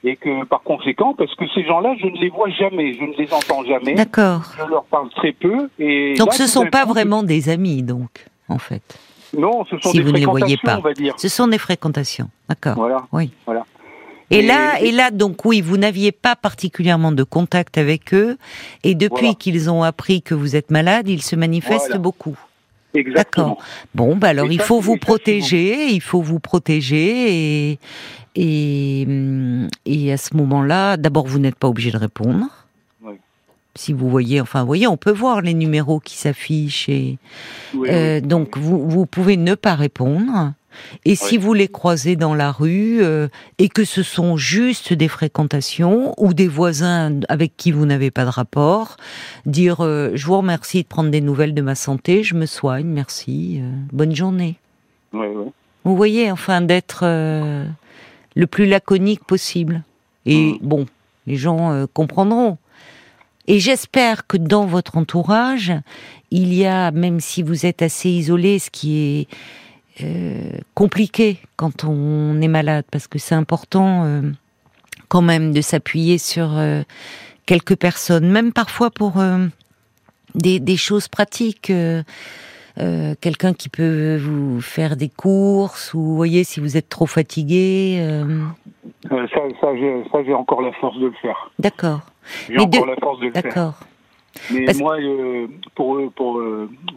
et 0.03 0.15
que 0.15 0.45
par 0.45 0.61
conséquent, 0.61 1.13
parce 1.13 1.33
que 1.35 1.45
ces 1.53 1.63
gens-là, 1.63 1.95
je 1.99 2.07
ne 2.07 2.17
les 2.17 2.29
vois 2.29 2.49
jamais, 2.49 2.93
je 2.93 3.03
ne 3.03 3.13
les 3.13 3.33
entends 3.33 3.63
jamais. 3.63 3.93
D'accord. 3.93 4.41
Je 4.57 4.69
leur 4.69 4.85
parle 4.85 5.09
très 5.09 5.31
peu. 5.31 5.69
Et 5.79 6.13
donc, 6.15 6.33
ce 6.33 6.43
ne 6.43 6.47
sont 6.47 6.67
pas 6.67 6.85
vraiment 6.85 7.23
des 7.23 7.49
amis, 7.49 7.83
donc, 7.83 8.25
en 8.49 8.59
fait. 8.59 8.99
Non, 9.37 9.65
ce 9.65 9.77
sont 9.79 9.91
des 9.91 10.01
vous 10.01 10.11
ne 10.11 10.17
les 10.17 10.25
voyez 10.25 10.57
pas. 10.57 10.77
on 10.77 10.81
va 10.81 10.93
dire. 10.93 11.13
Ce 11.17 11.27
sont 11.27 11.47
des 11.47 11.57
fréquentations, 11.57 12.29
d'accord. 12.47 12.75
Voilà. 12.75 13.05
Oui. 13.11 13.31
Voilà. 13.45 13.65
Et, 14.29 14.41
là, 14.41 14.81
et 14.81 14.91
là, 14.91 15.09
donc 15.11 15.45
oui, 15.45 15.61
vous 15.61 15.77
n'aviez 15.77 16.11
pas 16.11 16.35
particulièrement 16.35 17.13
de 17.13 17.23
contact 17.23 17.77
avec 17.77 18.13
eux, 18.13 18.37
et 18.83 18.93
depuis 18.93 19.35
qu'ils 19.35 19.69
ont 19.69 19.83
appris 19.83 20.21
que 20.21 20.35
vous 20.35 20.55
êtes 20.55 20.69
malade, 20.69 21.07
ils 21.07 21.23
se 21.23 21.35
manifestent 21.35 21.97
beaucoup. 21.97 22.37
Exactement. 22.93 23.57
Bon, 23.95 24.15
bah 24.15 24.29
alors 24.29 24.51
il 24.51 24.61
faut 24.61 24.79
vous 24.79 24.97
protéger, 24.97 25.87
il 25.91 26.01
faut 26.01 26.21
vous 26.21 26.39
protéger, 26.39 27.71
et 27.71 27.79
et, 28.35 29.07
et 29.85 30.11
à 30.11 30.17
ce 30.17 30.35
moment-là, 30.35 30.97
d'abord 30.97 31.25
vous 31.25 31.39
n'êtes 31.39 31.55
pas 31.55 31.67
obligé 31.67 31.91
de 31.91 31.97
répondre. 31.97 32.47
Si 33.75 33.93
vous 33.93 34.09
voyez, 34.09 34.41
enfin, 34.41 34.61
vous 34.61 34.67
voyez, 34.67 34.87
on 34.87 34.97
peut 34.97 35.11
voir 35.11 35.41
les 35.41 35.53
numéros 35.53 35.99
qui 35.99 36.17
s'affichent, 36.17 36.89
et 36.89 37.17
euh, 37.75 38.19
donc 38.21 38.57
vous 38.57 38.89
vous 38.89 39.05
pouvez 39.05 39.37
ne 39.37 39.53
pas 39.55 39.75
répondre. 39.75 40.53
Et 41.05 41.15
si 41.15 41.37
vous 41.37 41.53
les 41.53 41.67
croisez 41.67 42.15
dans 42.15 42.33
la 42.33 42.51
rue 42.51 43.01
euh, 43.01 43.27
et 43.57 43.69
que 43.69 43.85
ce 43.85 44.03
sont 44.03 44.37
juste 44.37 44.93
des 44.93 45.07
fréquentations 45.07 46.13
ou 46.17 46.33
des 46.33 46.47
voisins 46.47 47.19
avec 47.29 47.55
qui 47.57 47.71
vous 47.71 47.85
n'avez 47.85 48.11
pas 48.11 48.25
de 48.25 48.29
rapport, 48.29 48.97
dire 49.45 49.77
euh, 49.81 50.11
je 50.15 50.25
vous 50.25 50.37
remercie 50.37 50.83
de 50.83 50.87
prendre 50.87 51.09
des 51.09 51.21
nouvelles 51.21 51.53
de 51.53 51.61
ma 51.61 51.75
santé, 51.75 52.23
je 52.23 52.35
me 52.35 52.45
soigne, 52.45 52.87
merci, 52.87 53.59
euh, 53.61 53.69
bonne 53.91 54.15
journée. 54.15 54.55
Vous 55.11 55.95
voyez, 55.95 56.31
enfin, 56.31 56.61
d'être 56.61 57.05
le 57.05 58.47
plus 58.47 58.65
laconique 58.65 59.23
possible. 59.23 59.83
Et 60.25 60.53
mmh. 60.53 60.59
bon, 60.61 60.85
les 61.25 61.37
gens 61.37 61.87
comprendront. 61.93 62.57
Et 63.47 63.59
j'espère 63.59 64.27
que 64.27 64.35
dans 64.35 64.65
votre 64.65 64.97
entourage, 64.97 65.73
il 66.31 66.53
y 66.53 66.65
a, 66.65 66.91
même 66.91 67.21
si 67.21 67.41
vous 67.41 67.65
êtes 67.65 67.81
assez 67.81 68.09
isolé, 68.09 68.59
ce 68.59 68.69
qui 68.69 68.97
est 68.97 69.27
euh, 70.03 70.57
compliqué 70.73 71.37
quand 71.55 71.83
on 71.83 72.39
est 72.41 72.47
malade, 72.47 72.85
parce 72.91 73.07
que 73.07 73.19
c'est 73.19 73.35
important, 73.35 74.03
euh, 74.05 74.21
quand 75.07 75.21
même 75.21 75.51
de 75.53 75.61
s'appuyer 75.61 76.17
sur 76.17 76.49
quelques 77.45 77.75
personnes, 77.77 78.29
même 78.29 78.51
parfois 78.51 78.91
pour 78.91 79.21
des, 80.35 80.59
des, 80.59 80.77
choses 80.77 81.07
pratiques. 81.07 81.71
Euh, 82.79 83.15
quelqu'un 83.21 83.53
qui 83.53 83.69
peut 83.69 84.17
vous 84.17 84.61
faire 84.61 84.97
des 84.97 85.09
courses 85.09 85.95
ou 85.95 86.15
voyez 86.15 86.43
si 86.43 86.59
vous 86.59 86.77
êtes 86.77 86.89
trop 86.89 87.07
fatigué 87.07 87.97
euh... 87.99 88.43
euh 89.11 89.27
ça, 89.33 89.39
ça 89.59 90.23
j'ai 90.23 90.33
encore 90.33 90.61
la 90.61 90.71
force 90.73 90.97
de 90.99 91.07
le 91.07 91.13
faire. 91.13 91.49
D'accord. 91.57 92.01
J'ai 92.47 92.59
encore 92.59 92.85
la 92.85 92.95
force 92.97 93.19
de 93.19 93.27
le 93.27 93.31
faire. 93.31 93.41
D'accord. 93.41 93.79
Mais 94.51 94.73
moi, 94.79 94.97
euh, 94.99 95.47
pour, 95.75 95.99
pour, 96.13 96.41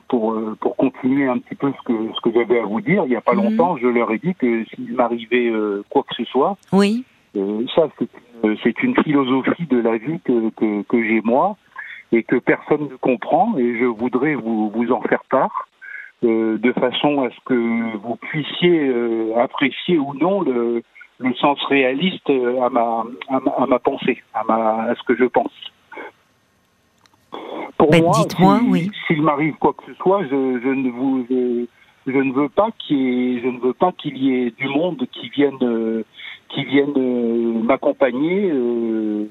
pour, 0.09 0.37
pour 0.61 0.77
continuer 0.77 1.29
un 1.29 1.39
petit 1.39 1.55
peu 1.55 1.73
ce 1.73 1.85
que, 1.85 2.13
ce 2.15 2.21
que 2.21 2.33
j'avais 2.33 2.61
à 2.61 2.65
vous 2.65 2.81
dire, 2.81 3.05
il 3.05 3.11
n'y 3.11 3.17
a 3.17 3.21
pas 3.21 3.35
mhm. 3.35 3.45
longtemps, 3.45 3.77
je 3.77 3.87
leur 3.87 4.11
ai 4.13 4.19
dit 4.19 4.35
que 4.35 4.65
s'il 4.67 4.95
m'arrivait 4.95 5.53
quoi 5.89 6.05
que 6.09 6.15
ce 6.15 6.25
soit, 6.25 6.57
oui. 6.73 7.05
ça 7.75 7.89
c'est 8.65 8.83
une 8.83 8.95
philosophie 9.03 9.67
de 9.67 9.79
la 9.79 9.99
vie 9.99 10.19
que, 10.25 10.51
que, 10.51 10.83
que 10.83 11.03
j'ai 11.03 11.21
moi 11.23 11.57
et 12.13 12.23
que 12.23 12.37
personne 12.37 12.89
ne 12.91 12.97
comprend 12.97 13.57
et 13.59 13.79
je 13.79 13.85
voudrais 13.85 14.35
vous, 14.35 14.71
vous 14.71 14.93
en 14.93 15.01
faire 15.03 15.23
part. 15.31 15.69
Euh, 16.23 16.59
de 16.59 16.73
façon 16.73 17.23
à 17.23 17.31
ce 17.31 17.37
que 17.47 17.97
vous 17.97 18.17
puissiez 18.17 18.89
euh, 18.89 19.35
apprécier 19.39 19.97
ou 19.97 20.13
non 20.13 20.43
le, 20.43 20.83
le 21.17 21.35
sens 21.37 21.59
réaliste 21.65 22.29
à 22.29 22.69
ma, 22.69 23.05
à 23.29 23.41
ma, 23.41 23.51
à 23.53 23.67
ma 23.67 23.79
pensée, 23.79 24.23
à, 24.35 24.45
ma, 24.45 24.83
à 24.83 24.95
ce 24.97 25.03
que 25.05 25.17
je 25.17 25.25
pense. 25.25 25.53
Pour 27.77 27.91
ben, 27.91 28.03
moi, 28.03 28.61
oui. 28.69 28.91
s'il 29.07 29.23
m'arrive 29.23 29.55
quoi 29.55 29.73
que 29.73 29.85
ce 29.87 29.95
soit, 29.95 30.23
je, 30.25 30.61
je 30.63 30.69
ne 30.69 30.91
vous, 30.91 31.25
je, 31.31 31.67
je, 32.07 32.19
ne 32.19 32.33
veux 32.33 32.49
pas 32.49 32.69
qu'il 32.79 32.99
y 32.99 33.37
ait, 33.37 33.41
je 33.41 33.49
ne 33.49 33.59
veux 33.59 33.73
pas 33.73 33.93
qu'il 33.93 34.19
y 34.19 34.35
ait 34.35 34.51
du 34.51 34.69
monde 34.69 35.03
qui 35.13 35.29
vienne, 35.31 35.57
euh, 35.63 36.05
qui 36.51 36.65
vienne 36.65 37.63
m'accompagner 37.65 38.51
euh, 38.53 39.27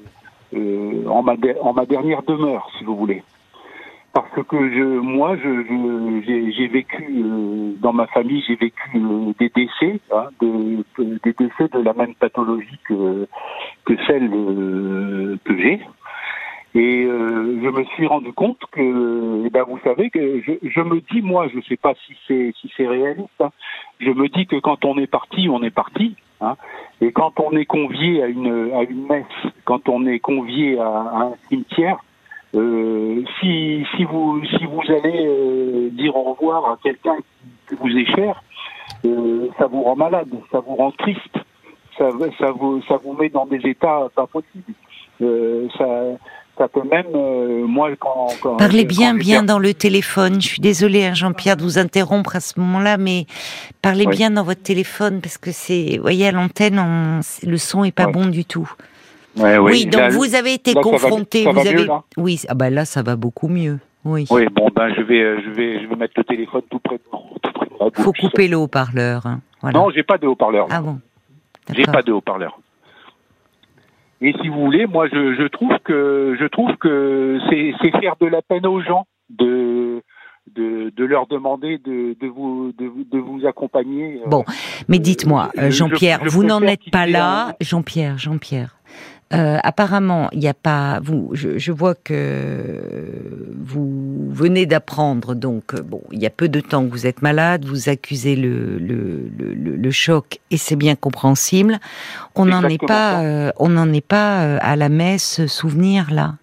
en, 1.08 1.22
ma 1.22 1.34
en 1.62 1.72
ma 1.72 1.86
dernière 1.86 2.22
demeure, 2.22 2.68
si 2.78 2.84
vous 2.84 2.96
voulez 2.96 3.22
parce 4.12 4.42
que 4.48 4.70
je, 4.70 4.82
moi, 4.82 5.36
je, 5.36 6.52
j'ai, 6.56 6.66
vécu 6.66 7.04
euh, 7.24 7.74
dans 7.80 7.92
ma 7.92 8.06
famille, 8.08 8.42
j'ai 8.46 8.56
vécu 8.56 8.90
euh, 8.96 9.32
des 9.38 9.50
décès, 9.50 10.00
hein, 10.12 10.28
de, 10.40 10.84
des 11.22 11.32
décès 11.32 11.68
de 11.72 11.78
la 11.80 11.92
même 11.92 12.14
pathologie 12.14 12.78
que, 12.88 13.28
que 13.84 13.94
celle 14.06 14.30
euh, 14.32 15.38
que 15.44 15.56
j'ai. 15.56 15.80
Et 16.74 17.02
je 17.04 17.68
me 17.68 17.84
suis 17.96 18.06
rendu 18.06 18.32
compte 18.32 18.60
que, 18.70 19.44
eh 19.44 19.50
ben, 19.50 19.64
vous 19.64 19.80
savez 19.82 20.08
que 20.08 20.40
je, 20.40 20.52
je 20.62 20.80
me 20.80 21.00
dis, 21.12 21.20
moi, 21.20 21.48
je 21.52 21.60
sais 21.68 21.76
pas 21.76 21.94
si 22.06 22.14
c'est 22.28 22.52
si 22.60 22.70
c'est 22.76 22.86
réaliste. 22.86 23.28
Hein, 23.40 23.50
je 23.98 24.10
me 24.10 24.28
dis 24.28 24.46
que 24.46 24.56
quand 24.56 24.84
on 24.84 24.96
est 24.98 25.08
parti, 25.08 25.48
on 25.48 25.62
est 25.64 25.74
parti. 25.74 26.14
Hein, 26.40 26.56
et 27.00 27.10
quand 27.10 27.40
on 27.40 27.56
est 27.56 27.66
convié 27.66 28.22
à 28.22 28.28
une 28.28 28.72
à 28.72 28.82
une 28.84 29.06
messe, 29.08 29.52
quand 29.64 29.88
on 29.88 30.06
est 30.06 30.20
convié 30.20 30.78
à, 30.78 30.86
à 30.86 31.22
un 31.24 31.34
cimetière, 31.48 31.98
euh, 32.54 33.22
si, 33.40 33.86
si, 33.96 34.04
vous, 34.04 34.42
si 34.44 34.64
vous 34.66 34.82
allez 34.88 35.26
euh, 35.26 35.88
dire 35.90 36.16
au 36.16 36.32
revoir 36.34 36.68
à 36.72 36.78
quelqu'un 36.82 37.16
qui 37.68 37.76
vous 37.76 37.96
est 37.96 38.06
cher, 38.06 38.42
euh, 39.04 39.48
ça 39.58 39.66
vous 39.66 39.82
rend 39.82 39.94
malade, 39.94 40.28
ça 40.50 40.58
vous 40.58 40.74
rend 40.74 40.90
triste, 40.90 41.38
ça, 41.96 42.10
ça, 42.38 42.50
vous, 42.50 42.82
ça 42.82 42.96
vous 42.96 43.12
met 43.12 43.28
dans 43.28 43.46
des 43.46 43.64
états 43.68 44.08
pas 44.14 44.26
possibles. 44.26 44.72
Euh, 45.22 45.68
ça, 45.78 45.86
ça 46.60 46.68
peut 46.68 46.82
même, 46.88 47.06
euh, 47.14 47.66
moi, 47.66 47.90
quand, 47.98 48.28
quand 48.42 48.56
Parlez 48.56 48.84
bien, 48.84 49.14
bien 49.14 49.42
dans 49.42 49.58
le 49.58 49.72
téléphone. 49.72 50.40
Je 50.40 50.46
suis 50.46 50.60
désolée, 50.60 51.06
hein, 51.06 51.14
Jean-Pierre, 51.14 51.56
de 51.56 51.62
vous 51.62 51.78
interrompre 51.78 52.36
à 52.36 52.40
ce 52.40 52.60
moment-là, 52.60 52.98
mais 52.98 53.24
parlez 53.80 54.06
bien 54.06 54.30
dans 54.30 54.44
votre 54.44 54.62
téléphone 54.62 55.20
parce 55.22 55.38
que 55.38 55.52
c'est, 55.52 55.96
vous 55.96 56.02
voyez, 56.02 56.28
à 56.28 56.32
l'antenne, 56.32 57.20
le 57.42 57.56
son 57.56 57.84
est 57.84 57.92
pas 57.92 58.06
bon 58.08 58.26
du 58.26 58.44
tout 58.44 58.70
oui. 59.36 59.86
donc 59.86 60.10
vous 60.12 60.34
avez 60.34 60.54
été 60.54 60.74
confronté. 60.74 61.44
vous 61.44 61.58
avez... 61.58 61.86
oui, 62.16 62.42
ah 62.48 62.54
bah 62.54 62.70
là 62.70 62.84
ça 62.84 63.02
va 63.02 63.16
beaucoup 63.16 63.48
mieux. 63.48 63.78
Oui. 64.04 64.26
Oui, 64.30 64.46
bon 64.50 64.68
ben 64.74 64.92
je 64.94 65.02
vais, 65.02 65.20
euh, 65.20 65.40
je 65.44 65.50
vais, 65.50 65.82
je 65.82 65.86
vais 65.86 65.96
mettre 65.96 66.14
le 66.16 66.24
téléphone 66.24 66.62
tout 66.70 66.78
près 66.78 66.96
de 66.96 67.02
moi. 67.12 67.90
Faut 67.94 68.12
couper 68.12 68.48
le 68.48 68.56
haut-parleur. 68.56 69.26
Hein. 69.26 69.40
Voilà. 69.60 69.78
Non, 69.78 69.90
j'ai 69.90 70.02
pas 70.02 70.16
de 70.16 70.26
haut-parleur. 70.26 70.66
Ah 70.70 70.80
bon. 70.80 70.98
J'ai 71.74 71.84
pas 71.84 72.02
de 72.02 72.12
haut-parleur. 72.12 72.58
Et 74.22 74.34
si 74.40 74.48
vous 74.48 74.60
voulez, 74.60 74.86
moi 74.86 75.08
je, 75.08 75.34
je 75.34 75.46
trouve 75.48 75.72
que 75.84 76.36
je 76.38 76.46
trouve 76.46 76.76
que 76.76 77.38
c'est 77.50 78.00
faire 78.00 78.16
de 78.20 78.26
la 78.26 78.42
peine 78.42 78.66
aux 78.66 78.82
gens 78.82 79.06
de 79.30 80.02
de, 80.54 80.92
de, 80.96 81.04
leur 81.04 81.26
demander 81.26 81.78
de, 81.78 82.16
de, 82.20 82.26
vous, 82.26 82.72
de, 82.76 82.90
de, 83.10 83.18
vous 83.18 83.46
accompagner. 83.46 84.20
Euh, 84.24 84.28
bon, 84.28 84.44
mais 84.88 84.98
dites-moi, 84.98 85.50
euh, 85.58 85.70
Jean-Pierre, 85.70 86.22
vous 86.26 86.42
n'en 86.42 86.60
êtes 86.62 86.90
pas 86.90 87.06
là. 87.06 87.54
Jean-Pierre, 87.60 88.18
Jean-Pierre, 88.18 88.76
euh, 89.32 89.58
apparemment, 89.62 90.28
il 90.32 90.40
n'y 90.40 90.48
a 90.48 90.54
pas. 90.54 90.98
Vous, 91.04 91.30
je, 91.34 91.56
je, 91.56 91.70
vois 91.70 91.94
que 91.94 92.82
vous 93.56 94.28
venez 94.32 94.66
d'apprendre, 94.66 95.34
donc 95.34 95.74
euh, 95.74 95.82
bon, 95.82 96.02
il 96.10 96.18
y 96.18 96.26
a 96.26 96.30
peu 96.30 96.48
de 96.48 96.60
temps 96.60 96.84
que 96.84 96.90
vous 96.90 97.06
êtes 97.06 97.22
malade, 97.22 97.64
vous 97.64 97.88
accusez 97.88 98.34
le 98.34 98.78
le, 98.78 99.30
le, 99.38 99.76
le 99.76 99.90
choc 99.92 100.40
et 100.50 100.56
c'est 100.56 100.74
bien 100.74 100.96
compréhensible. 100.96 101.78
On 102.34 102.46
n'en 102.46 102.64
est 102.64 102.84
pas, 102.84 103.22
euh, 103.22 103.52
on 103.56 103.68
n'en 103.68 103.92
est 103.92 104.04
pas 104.04 104.42
euh, 104.42 104.58
à 104.62 104.74
la 104.74 104.88
messe 104.88 105.46
souvenir 105.46 106.10
là. 106.10 106.34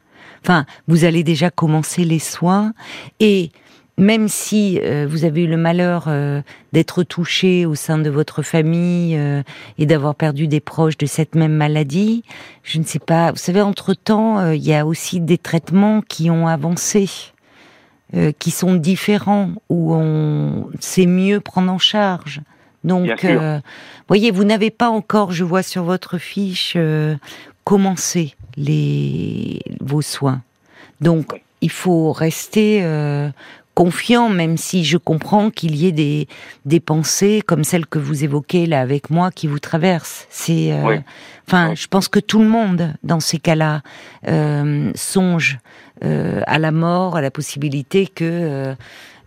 Enfin, 0.44 0.66
vous 0.88 1.04
allez 1.04 1.24
déjà 1.24 1.50
commencer 1.50 2.06
les 2.06 2.20
soins 2.20 2.74
et 3.20 3.52
même 3.98 4.28
si 4.28 4.80
euh, 4.84 5.08
vous 5.10 5.26
avez 5.26 5.44
eu 5.44 5.48
le 5.48 5.58
malheur 5.58 6.06
euh, 6.08 6.42
d'être 6.72 7.02
touché 7.02 7.66
au 7.66 7.74
sein 7.74 7.98
de 7.98 8.10
votre 8.12 8.44
famille 8.44 9.18
euh, 9.18 9.42
et 9.80 9.88
d'avoir 9.88 10.14
perdu 10.14 10.48
des 10.48 10.60
proches 10.60 10.98
de 10.98 11.08
cette 11.08 11.34
même 11.34 11.54
maladie, 11.54 12.24
je 12.64 12.78
ne 12.78 12.84
sais 12.84 13.00
pas. 13.00 13.32
Vous 13.32 13.38
savez, 13.38 13.62
entre 13.62 13.96
temps, 13.96 14.52
il 14.52 14.64
y 14.64 14.74
a 14.74 14.86
aussi 14.86 15.20
des 15.20 15.40
traitements 15.40 16.02
qui 16.02 16.30
ont 16.30 16.48
avancé, 16.48 17.10
qui 18.40 18.52
sont 18.52 18.76
différents, 18.76 19.52
où 19.70 19.94
on 19.94 20.70
sait 20.80 21.06
mieux 21.06 21.40
prendre 21.40 21.72
en 21.72 21.78
charge. 21.78 22.42
Donc, 22.84 23.26
voyez, 24.08 24.32
vous 24.32 24.44
n'avez 24.44 24.70
pas 24.70 24.90
encore, 24.90 25.32
je 25.32 25.44
vois 25.44 25.64
sur 25.64 25.84
votre 25.84 26.18
fiche, 26.18 26.78
commencé 27.64 28.36
les 28.58 29.62
vos 29.80 30.02
soins. 30.02 30.42
Donc, 31.02 31.42
il 31.62 31.72
faut 31.72 32.12
rester 32.12 32.84
confiant, 33.78 34.28
même 34.28 34.58
si 34.58 34.84
je 34.84 34.98
comprends 34.98 35.52
qu'il 35.52 35.76
y 35.76 35.86
ait 35.86 35.92
des, 35.92 36.28
des 36.66 36.80
pensées 36.80 37.44
comme 37.46 37.64
celles 37.64 37.86
que 37.86 38.00
vous 38.00 38.24
évoquez 38.24 38.66
là 38.66 38.82
avec 38.82 39.12
moi 39.12 39.30
qui 39.30 39.46
vous 39.46 39.60
traversent. 39.60 40.26
C'est, 40.32 40.74
euh, 40.74 40.98
enfin, 41.48 41.76
je 41.76 41.86
pense 41.86 42.08
que 42.08 42.20
tout 42.20 42.40
le 42.40 42.48
monde 42.48 42.96
dans 43.04 43.20
ces 43.20 43.38
cas-là 43.38 43.84
euh, 44.28 44.92
songe 44.96 45.60
euh, 46.04 46.42
à 46.48 46.58
la 46.58 46.72
mort, 46.72 47.18
à 47.18 47.22
la 47.22 47.30
possibilité 47.30 48.08
que 48.08 48.74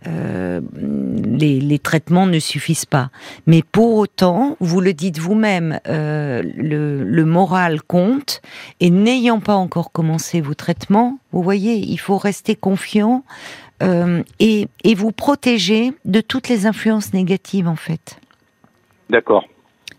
les, 0.03 1.61
les, 1.61 1.79
traitements 1.79 2.25
ne 2.25 2.39
suffisent 2.39 2.87
pas. 2.87 3.09
Mais 3.47 3.61
pour 3.61 3.95
autant, 3.95 4.57
vous 4.59 4.81
le 4.81 4.93
dites 4.93 5.19
vous-même, 5.19 5.79
le, 5.85 6.41
le, 7.03 7.25
moral 7.25 7.83
compte. 7.83 8.41
Et 8.79 8.89
n'ayant 8.89 9.39
pas 9.39 9.55
encore 9.55 9.91
commencé 9.91 10.41
vos 10.41 10.55
traitements, 10.55 11.19
vous 11.31 11.43
voyez, 11.43 11.75
il 11.75 11.99
faut 11.99 12.17
rester 12.17 12.55
confiant 12.55 13.23
euh, 13.81 14.23
et, 14.39 14.67
et, 14.83 14.95
vous 14.95 15.11
protéger 15.11 15.91
de 16.05 16.21
toutes 16.21 16.49
les 16.49 16.65
influences 16.65 17.13
négatives 17.13 17.67
en 17.67 17.75
fait. 17.75 18.19
D'accord. 19.09 19.45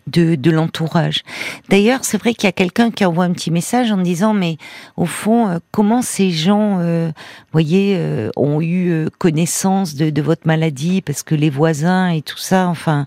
De, 0.08 0.34
de 0.34 0.50
l'entourage. 0.50 1.22
D'ailleurs, 1.68 2.04
c'est 2.04 2.18
vrai 2.18 2.34
qu'il 2.34 2.44
y 2.44 2.48
a 2.48 2.52
quelqu'un 2.52 2.90
qui 2.90 3.04
envoie 3.04 3.24
un 3.24 3.32
petit 3.32 3.52
message 3.52 3.92
en 3.92 3.98
disant 3.98 4.34
mais 4.34 4.56
au 4.96 5.06
fond, 5.06 5.48
euh, 5.48 5.58
comment 5.70 6.02
ces 6.02 6.30
gens, 6.30 6.78
euh, 6.80 7.10
voyez, 7.52 7.96
euh, 7.96 8.30
ont 8.36 8.60
eu 8.60 9.06
connaissance 9.18 9.94
de, 9.94 10.10
de, 10.10 10.22
votre 10.22 10.46
maladie 10.46 11.02
parce 11.02 11.22
que 11.22 11.36
les 11.36 11.50
voisins 11.50 12.08
et 12.08 12.22
tout 12.22 12.38
ça, 12.38 12.66
enfin. 12.66 13.06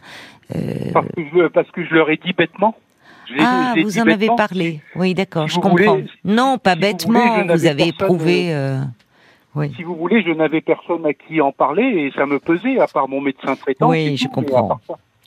Parce 0.94 1.08
que, 1.08 1.22
je, 1.34 1.48
parce, 1.48 1.72
que 1.72 1.84
je, 1.84 1.94
leur 1.94 2.10
ai 2.10 2.18
dit 2.18 2.32
bêtement. 2.32 2.76
Ah, 3.40 3.74
vous 3.82 4.00
en 4.00 4.08
avez 4.08 4.30
parlé. 4.38 4.82
Oui, 4.96 5.16
d'accord, 5.16 5.48
je 5.48 5.60
comprends. 5.60 6.00
non, 6.24 6.60
pas 6.60 6.76
bêtement. 6.76 7.44
Vous, 7.44 7.54
vous 7.54 7.66
avez 7.66 7.88
éprouvé. 7.88 8.54
Si 9.76 9.84
vous 9.84 9.96
voulez, 9.96 10.22
je 10.22 10.32
n'avais 10.32 10.62
personne 10.62 11.06
à 11.06 11.14
qui 11.14 11.40
en 11.40 11.52
parler 11.52 11.84
et 11.84 12.12
ça 12.12 12.26
me 12.26 12.40
pesait, 12.40 12.80
à 12.80 12.88
part 12.88 13.08
mon 13.08 13.22
médecin 13.22 13.56
traitant. 13.56 13.90
Oui, 13.90 14.18
je 14.18 14.28
comprends. 14.28 14.80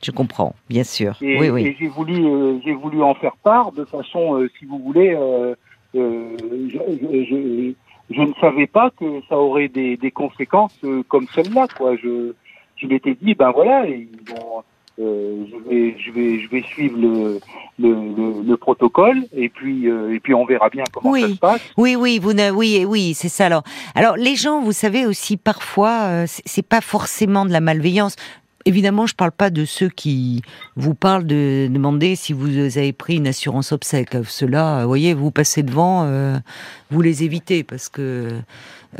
Je 0.03 0.11
comprends, 0.11 0.55
bien 0.69 0.85
sûr. 0.85 1.17
Et, 1.21 1.39
oui, 1.41 1.51
oui. 1.51 1.67
et 1.67 1.77
j'ai 1.79 1.89
voulu, 1.89 2.25
euh, 2.25 2.61
j'ai 2.65 2.75
voulu 2.75 3.03
en 3.03 3.15
faire 3.15 3.37
part 3.43 3.73
de 3.73 3.85
façon, 3.85 4.37
euh, 4.37 4.49
si 4.59 4.65
vous 4.65 4.79
voulez, 4.79 5.13
euh, 5.13 5.55
euh 5.97 6.37
je, 6.69 6.79
je, 6.79 7.73
je, 8.11 8.21
ne 8.21 8.33
savais 8.41 8.69
pas 8.69 8.91
que 8.91 9.21
ça 9.29 9.37
aurait 9.37 9.69
des, 9.69 9.97
des 9.97 10.11
conséquences 10.13 10.81
comme 11.09 11.27
celle-là, 11.35 11.67
quoi. 11.77 11.97
Je, 11.97 12.33
je 12.77 12.87
m'étais 12.87 13.15
dit, 13.15 13.35
ben 13.35 13.51
voilà, 13.51 13.87
ils 13.87 14.09
vont, 14.29 14.63
euh, 15.01 15.45
je, 15.49 15.69
vais, 15.69 15.97
je, 15.99 16.11
vais, 16.11 16.41
je 16.41 16.51
vais 16.51 16.63
suivre 16.63 16.99
le, 16.99 17.41
le, 17.79 18.43
le, 18.43 18.57
protocole 18.57 19.25
et 19.33 19.49
puis, 19.49 19.89
euh, 19.89 20.13
et 20.15 20.19
puis 20.19 20.35
on 20.35 20.45
verra 20.45 20.69
bien 20.71 20.83
comment 20.93 21.11
oui. 21.11 21.21
ça 21.23 21.29
se 21.29 21.35
passe. 21.35 21.61
Oui, 21.77 21.95
oui, 21.95 22.19
vous 22.19 22.33
ne, 22.33 22.51
oui, 22.51 22.85
oui, 22.85 23.15
c'est 23.15 23.29
ça. 23.29 23.47
Alors, 23.47 23.63
alors 23.95 24.17
les 24.17 24.35
gens, 24.35 24.61
vous 24.61 24.73
savez 24.73 25.07
aussi 25.07 25.37
parfois, 25.37 26.03
euh, 26.07 26.25
c'est 26.27 26.67
pas 26.67 26.81
forcément 26.81 27.47
de 27.47 27.53
la 27.53 27.61
malveillance 27.61 28.17
évidemment, 28.69 29.07
je 29.07 29.15
parle 29.15 29.33
pas 29.33 29.49
de 29.49 29.65
ceux 29.65 29.89
qui 29.89 30.43
vous 30.77 30.95
parlent 30.95 31.27
de 31.27 31.69
demander 31.71 32.17
si 32.17 32.35
vous 32.35 32.59
avez 32.59 32.93
pris 32.93 33.17
une 33.17 33.27
assurance 33.27 33.73
obsèque. 33.73 34.15
Ceux-là, 34.27 34.83
vous 34.83 34.89
voyez, 34.89 35.15
vous 35.15 35.31
passez 35.31 35.63
devant, 35.63 36.05
euh, 36.05 36.37
vous 36.91 37.01
les 37.01 37.25
évitez 37.25 37.65
parce 37.65 37.89
que 37.89 38.29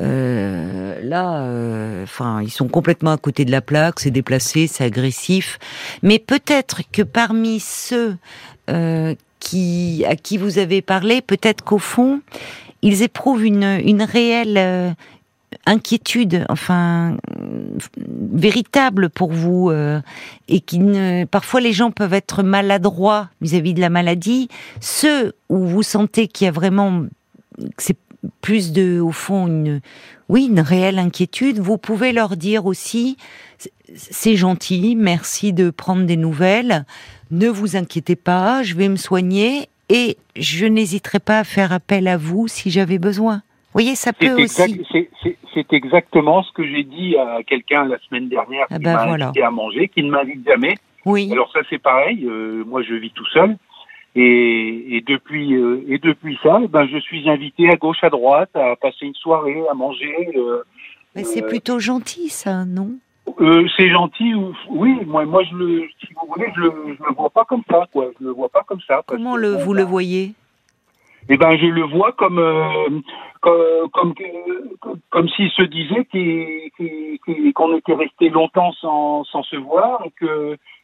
euh, 0.01 1.01
là, 1.03 1.43
euh, 1.43 2.03
enfin, 2.03 2.41
ils 2.43 2.51
sont 2.51 2.69
complètement 2.69 3.13
à 3.13 3.19
côté 3.19 3.45
de 3.45 3.51
la 3.51 3.61
plaque, 3.61 4.01
c'est 4.01 4.11
déplacé, 4.11 4.67
c'est 4.67 4.85
agressif. 4.85 5.59
Mais 6.03 6.19
peut-être 6.19 6.81
que 6.91 7.03
parmi 7.03 7.61
ceux 7.61 8.17
qui 9.39 10.05
à 10.07 10.17
qui 10.17 10.39
vous 10.39 10.59
avez 10.59 10.83
parlé, 10.83 11.21
peut-être 11.21 11.63
qu'au 11.63 11.79
fond, 11.79 12.21
ils 12.81 13.03
éprouvent 13.03 13.45
une, 13.45 13.81
une 13.85 14.03
réelle 14.03 14.95
inquiétude, 15.67 16.45
enfin 16.49 17.17
véritable 18.33 19.11
pour 19.11 19.33
vous, 19.33 19.71
euh, 19.71 20.01
et 20.49 20.61
qui 20.61 20.79
ne, 20.79 21.25
parfois 21.25 21.61
les 21.61 21.73
gens 21.73 21.91
peuvent 21.91 22.15
être 22.15 22.43
maladroits 22.43 23.29
vis-à-vis 23.41 23.75
de 23.75 23.81
la 23.81 23.91
maladie. 23.91 24.49
Ceux 24.81 25.33
où 25.49 25.59
vous 25.59 25.83
sentez 25.83 26.29
qu'il 26.29 26.47
y 26.47 26.49
a 26.49 26.53
vraiment, 26.53 27.05
c'est 27.79 27.97
plus 28.41 28.73
de, 28.73 29.01
au 29.01 29.13
fond, 29.13 29.47
une, 29.47 29.81
oui, 30.29 30.47
une 30.47 30.61
réelle 30.61 30.99
inquiétude. 30.99 31.59
Vous 31.59 31.79
pouvez 31.79 32.13
leur 32.13 32.37
dire 32.37 32.67
aussi, 32.67 33.17
c'est 33.95 34.37
gentil, 34.37 34.97
merci 34.97 35.53
de 35.53 35.71
prendre 35.71 36.05
des 36.05 36.17
nouvelles. 36.17 36.85
Ne 37.31 37.49
vous 37.49 37.77
inquiétez 37.77 38.17
pas, 38.17 38.63
je 38.63 38.75
vais 38.75 38.89
me 38.89 38.97
soigner 38.97 39.69
et 39.89 40.19
je 40.37 40.67
n'hésiterai 40.67 41.19
pas 41.19 41.41
à 41.41 41.45
faire 41.45 41.73
appel 41.73 42.09
à 42.09 42.17
vous 42.17 42.49
si 42.49 42.71
j'avais 42.71 42.99
besoin 42.99 43.43
voyez, 43.73 43.95
ça 43.95 44.13
peut 44.13 44.43
aussi. 44.43 44.83
C'est 45.55 45.73
exactement 45.73 46.43
ce 46.43 46.53
que 46.53 46.67
j'ai 46.67 46.85
dit 46.85 47.17
à 47.17 47.43
quelqu'un 47.43 47.85
la 47.85 47.99
semaine 48.01 48.29
dernière 48.29 48.67
ah 48.71 48.77
qui 48.79 48.85
ben 48.85 48.95
m'a 48.95 49.13
invité 49.13 49.43
à 49.43 49.51
manger, 49.51 49.89
qui 49.89 50.03
ne 50.03 50.11
m'invite 50.11 50.47
jamais. 50.47 50.77
Oui. 51.05 51.31
Alors 51.33 51.51
ça 51.53 51.61
c'est 51.71 51.79
pareil. 51.79 52.25
Euh, 52.25 52.65
moi 52.67 52.83
je 52.83 52.95
vis 52.95 53.11
tout 53.11 53.27
seul. 53.27 53.57
Et, 54.21 55.05
depuis 55.07 55.55
euh, 55.55 55.85
et 55.87 55.99
depuis 55.99 56.39
ça, 56.43 56.59
ben 56.69 56.89
je 56.91 56.99
suis 56.99 57.29
invité 57.31 57.71
à 57.71 57.77
gauche 57.77 58.03
à 58.03 58.11
droite 58.11 58.51
à 58.55 58.75
passer 58.77 59.07
une 59.07 59.15
soirée, 59.15 59.63
à 59.71 59.75
manger. 59.75 60.31
Euh, 60.37 60.63
Mais 61.15 61.25
c'est 61.25 61.43
plutôt 61.43 61.79
gentil 61.79 62.29
ça, 62.29 62.65
non? 62.65 62.91
C'est 63.77 63.91
gentil, 63.91 64.33
oui. 64.71 64.99
Moi, 65.07 65.27
moi 65.27 65.43
je 65.45 65.55
le, 65.55 65.89
si 66.01 66.09
vous 66.15 66.33
voulez, 66.35 66.51
je 66.57 66.61
le, 66.63 66.73
je 66.99 67.05
le 67.05 67.15
vois 67.15 67.31
pas 67.31 67.45
comme 67.45 67.63
ça, 67.71 67.87
quoi. 67.93 68.11
Je 68.19 68.25
le 68.25 68.33
vois 68.33 68.49
pas 68.49 68.65
comme 68.67 68.81
ça. 68.87 69.03
Comment 69.07 69.37
le, 69.37 69.51
vous 69.51 69.75
le 69.75 69.85
ben, 69.85 69.91
voyez? 69.91 70.33
eh 71.29 71.37
ben, 71.37 71.57
je 71.57 71.67
le 71.67 71.83
vois 71.83 72.13
comme 72.13 73.03
comme 73.41 73.89
comme, 73.93 74.15
comme 75.11 75.29
s'il 75.31 75.51
se 75.51 75.63
disait 75.63 76.07
qu'on 77.55 77.77
était 77.77 77.95
resté 77.95 78.29
longtemps 78.29 78.73
sans, 78.73 79.25
sans 79.25 79.43
se 79.43 79.57
voir 79.57 80.05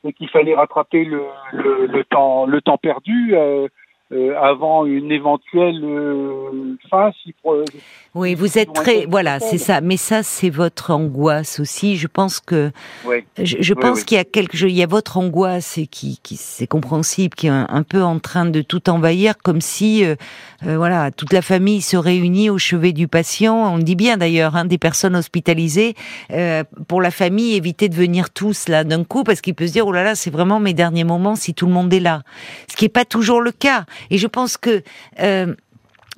et 0.05 0.13
qu'il 0.13 0.29
fallait 0.29 0.55
rattraper 0.55 1.05
le, 1.05 1.23
le, 1.53 1.87
le, 1.87 2.05
temps 2.05 2.47
le 2.47 2.61
temps 2.61 2.79
perdu. 2.79 3.35
Euh, 3.35 3.69
euh, 4.15 4.39
avant 4.41 4.85
une 4.87 5.11
éventuelle 5.11 5.81
euh, 5.83 6.77
fin. 6.89 7.11
Si, 7.23 7.35
oui, 8.15 8.35
vous 8.35 8.59
êtes 8.59 8.73
très, 8.73 9.07
voilà, 9.07 9.41
c'est 9.41 9.59
ça. 9.59 9.81
Mais 9.81 9.97
ça, 9.97 10.23
c'est 10.23 10.51
votre 10.51 10.93
angoisse 10.93 11.59
aussi. 11.59 11.97
Je 11.97 12.07
pense 12.07 12.39
que, 12.39 12.71
je, 13.39 13.75
pense 13.75 14.05
qu'il 14.05 14.17
y 14.17 14.21
a 14.21 14.25
quelque, 14.25 14.57
il 14.63 14.71
y 14.71 14.85
a 14.85 14.87
votre 14.87 15.17
angoisse 15.17 15.79
et 15.79 15.89
qui, 15.89 16.21
qui 16.23 16.37
c'est 16.37 16.69
compréhensible, 16.69 17.35
qui 17.35 17.49
est 17.49 17.51
un, 17.51 17.83
peu 17.83 18.03
en 18.03 18.21
train 18.21 18.47
de 18.47 18.63
tout 18.63 18.89
envahir, 18.89 19.35
comme 19.43 19.61
si, 19.61 20.05
euh, 20.05 20.15
voilà, 20.63 21.11
toute 21.11 21.33
la 21.33 21.43
famille 21.43 21.81
se 21.81 21.97
réunit 21.97 22.51
au 22.51 22.59
chevet 22.59 22.93
du 22.93 23.09
patient. 23.09 23.75
On 23.75 23.79
dit 23.79 23.97
bien 23.97 24.17
d'ailleurs, 24.17 24.55
hein, 24.55 24.65
des 24.65 24.79
personnes 24.79 25.17
hospitalisées, 25.17 25.95
pour 26.87 27.03
la 27.03 27.11
famille, 27.11 27.57
éviter 27.57 27.89
de 27.89 27.95
venir 27.95 28.31
tous 28.31 28.69
là 28.69 28.85
d'un 28.85 29.03
coup, 29.03 29.25
parce 29.25 29.41
qu'il 29.41 29.55
peut 29.55 29.67
se 29.67 29.73
dire, 29.73 29.87
oh 29.87 29.93
là 29.93 30.05
là, 30.05 30.15
c'est 30.15 30.31
vraiment 30.31 30.61
mes 30.61 30.75
derniers 30.75 31.05
moments 31.05 31.35
si 31.35 31.53
tout 31.53 31.67
le 31.67 31.73
monde 31.73 31.93
est 31.93 32.01
là. 32.01 32.23
Ce 32.71 32.77
qui 32.77 32.85
n'est 32.85 32.91
pas 32.91 33.05
toujours 33.05 33.41
le 33.41 33.51
cas. 33.51 33.87
Et 34.11 34.19
je 34.19 34.27
pense 34.27 34.57
que 34.57 34.83
euh, 35.21 35.55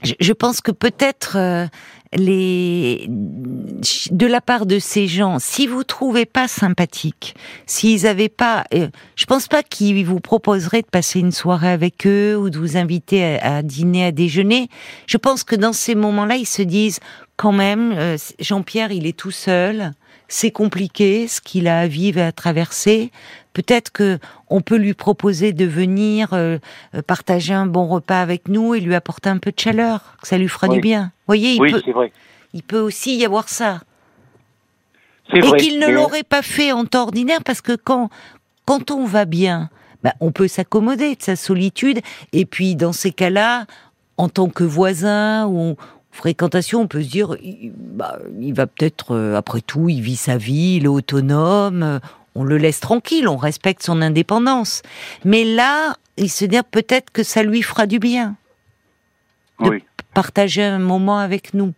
je, 0.02 0.32
pense 0.32 0.60
que 0.60 0.72
peut-être 0.72 1.36
euh, 1.36 1.66
les 2.12 3.06
de 3.08 4.26
la 4.26 4.40
part 4.40 4.66
de 4.66 4.78
ces 4.78 5.06
gens, 5.06 5.38
si 5.38 5.66
vous 5.66 5.84
trouvez 5.84 6.26
pas 6.26 6.48
sympathique, 6.48 7.34
s'ils 7.66 8.02
n'avaient 8.02 8.28
pas, 8.28 8.64
euh, 8.74 8.88
je 9.16 9.24
pense 9.24 9.48
pas 9.48 9.62
qu'ils 9.62 10.04
vous 10.04 10.20
proposeraient 10.20 10.82
de 10.82 10.86
passer 10.86 11.20
une 11.20 11.32
soirée 11.32 11.70
avec 11.70 12.06
eux 12.06 12.36
ou 12.36 12.50
de 12.50 12.58
vous 12.58 12.76
inviter 12.76 13.38
à, 13.40 13.62
dîner, 13.62 14.06
à 14.06 14.12
déjeuner. 14.12 14.68
Je 15.06 15.16
pense 15.16 15.44
que 15.44 15.56
dans 15.56 15.72
ces 15.72 15.94
moments-là, 15.94 16.36
ils 16.36 16.46
se 16.46 16.62
disent 16.62 17.00
quand 17.36 17.52
même, 17.52 18.16
Jean-Pierre, 18.38 18.92
il 18.92 19.06
est 19.06 19.16
tout 19.16 19.30
seul 19.30 19.92
c'est 20.28 20.50
compliqué 20.50 21.28
ce 21.28 21.40
qu'il 21.40 21.68
a 21.68 21.80
à 21.80 21.86
vivre 21.86 22.18
et 22.18 22.24
à 22.24 22.32
traverser. 22.32 23.10
Peut-être 23.52 23.90
que 23.90 24.18
on 24.48 24.60
peut 24.60 24.76
lui 24.76 24.94
proposer 24.94 25.52
de 25.52 25.64
venir 25.64 26.32
euh, 26.32 26.58
euh, 26.94 27.02
partager 27.02 27.54
un 27.54 27.66
bon 27.66 27.86
repas 27.86 28.20
avec 28.20 28.48
nous 28.48 28.74
et 28.74 28.80
lui 28.80 28.94
apporter 28.94 29.28
un 29.28 29.38
peu 29.38 29.52
de 29.52 29.58
chaleur, 29.58 30.16
que 30.20 30.28
ça 30.28 30.38
lui 30.38 30.48
fera 30.48 30.68
du 30.68 30.80
bien. 30.80 31.04
Vous 31.04 31.28
voyez, 31.28 31.52
il, 31.52 31.72
peut, 31.72 31.82
il 32.52 32.62
peut 32.62 32.80
aussi 32.80 33.16
y 33.16 33.24
avoir 33.24 33.48
ça. 33.48 33.80
Et 35.32 35.40
qu'il 35.58 35.80
ne 35.80 35.88
l'aurait 35.88 36.22
pas 36.22 36.42
fait 36.42 36.70
en 36.70 36.84
temps 36.84 37.04
ordinaire 37.04 37.40
parce 37.44 37.60
que 37.60 37.74
quand, 37.74 38.10
quand 38.64 38.90
on 38.90 39.04
va 39.04 39.24
bien, 39.24 39.70
ben, 40.04 40.12
on 40.20 40.30
peut 40.30 40.46
s'accommoder 40.46 41.16
de 41.16 41.22
sa 41.22 41.34
solitude. 41.34 42.00
Et 42.32 42.46
puis, 42.46 42.76
dans 42.76 42.92
ces 42.92 43.10
cas-là, 43.10 43.66
en 44.18 44.28
tant 44.28 44.48
que 44.48 44.64
voisin 44.64 45.46
ou, 45.46 45.76
fréquentation, 46.16 46.80
on 46.80 46.86
peut 46.88 47.02
se 47.02 47.10
dire, 47.10 47.36
il, 47.42 47.72
bah, 47.74 48.18
il 48.40 48.54
va 48.54 48.66
peut-être, 48.66 49.14
euh, 49.14 49.36
après 49.36 49.60
tout, 49.60 49.88
il 49.88 50.00
vit 50.00 50.16
sa 50.16 50.36
vie, 50.36 50.76
il 50.76 50.84
est 50.84 50.88
autonome, 50.88 51.82
euh, 51.82 51.98
on 52.34 52.44
le 52.44 52.58
laisse 52.58 52.80
tranquille, 52.80 53.28
on 53.28 53.36
respecte 53.36 53.82
son 53.82 54.02
indépendance. 54.02 54.82
Mais 55.24 55.44
là, 55.44 55.94
il 56.16 56.28
se 56.28 56.44
dit 56.44 56.58
peut-être 56.70 57.12
que 57.12 57.22
ça 57.22 57.42
lui 57.42 57.62
fera 57.62 57.86
du 57.86 57.98
bien 57.98 58.34
de 59.60 59.80
partager 60.14 60.62
un 60.62 60.78
moment 60.78 61.18
avec 61.18 61.54
nous. 61.54 61.72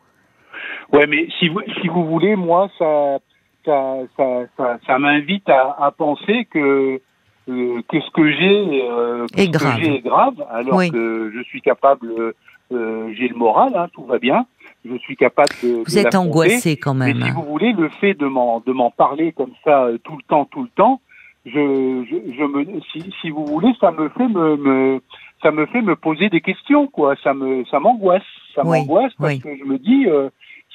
Ouais, 0.93 1.07
mais 1.07 1.29
si 1.39 1.49
vous, 1.49 1.61
si 1.81 1.89
vous 1.89 2.05
voulez, 2.07 2.35
moi, 2.35 2.71
ça, 2.79 3.19
ça, 3.65 3.97
ça, 4.17 4.79
ça, 4.87 4.99
m'invite 4.99 5.49
à, 5.49 5.93
penser 5.97 6.47
que 6.51 7.01
euh, 7.49 7.83
que 7.89 8.01
ce 8.01 8.11
que 8.11 8.31
j'ai 8.33 9.43
est, 9.43 9.49
grave. 9.49 9.83
est 9.83 10.01
grave, 10.01 10.45
alors 10.51 10.81
que 10.91 11.33
je 11.35 11.43
suis 11.45 11.61
capable 11.63 12.35
euh, 12.73 13.13
j'ai 13.15 13.29
le 13.29 13.37
moral, 13.37 13.73
hein, 13.77 13.89
tout 13.93 14.05
va 14.05 14.19
bien. 14.19 14.47
Je 14.85 14.97
suis 14.99 15.17
capable 15.17 15.53
de. 15.63 15.83
Vous 15.85 15.99
êtes 15.99 16.15
angoissé 16.15 16.77
quand 16.77 16.95
même. 16.95 17.19
Mais 17.19 17.27
si 17.27 17.31
vous 17.33 17.43
voulez, 17.43 17.73
le 17.73 17.89
fait 18.01 18.15
de 18.15 18.27
m'en 18.27 18.61
de 18.61 18.73
m'en 18.73 18.91
parler 18.91 19.33
comme 19.33 19.53
ça 19.65 19.85
euh, 19.85 19.99
tout 19.99 20.17
le 20.17 20.23
temps, 20.29 20.45
tout 20.45 20.63
le 20.63 20.69
temps, 20.69 21.01
je, 21.45 21.51
je, 21.51 22.33
je 22.33 22.45
me 22.45 22.81
si, 22.93 23.11
si 23.21 23.31
vous 23.31 23.45
voulez, 23.45 23.73
ça 23.81 23.91
me 23.91 24.09
fait 24.11 24.29
me, 24.29 24.57
me 24.57 25.01
ça 25.43 25.51
me 25.51 25.67
fait 25.67 25.83
me 25.83 25.97
poser 25.97 26.29
des 26.29 26.41
questions 26.41 26.87
quoi. 26.87 27.17
Ça 27.23 27.35
me 27.35 27.65
ça 27.67 27.81
m'angoisse, 27.81 28.23
ça 28.55 28.63
m'angoisse 28.63 29.13
parce 29.19 29.39
que 29.39 29.57
je 29.57 29.65
me 29.65 29.79
dis 29.79 30.07
euh, 30.07 30.31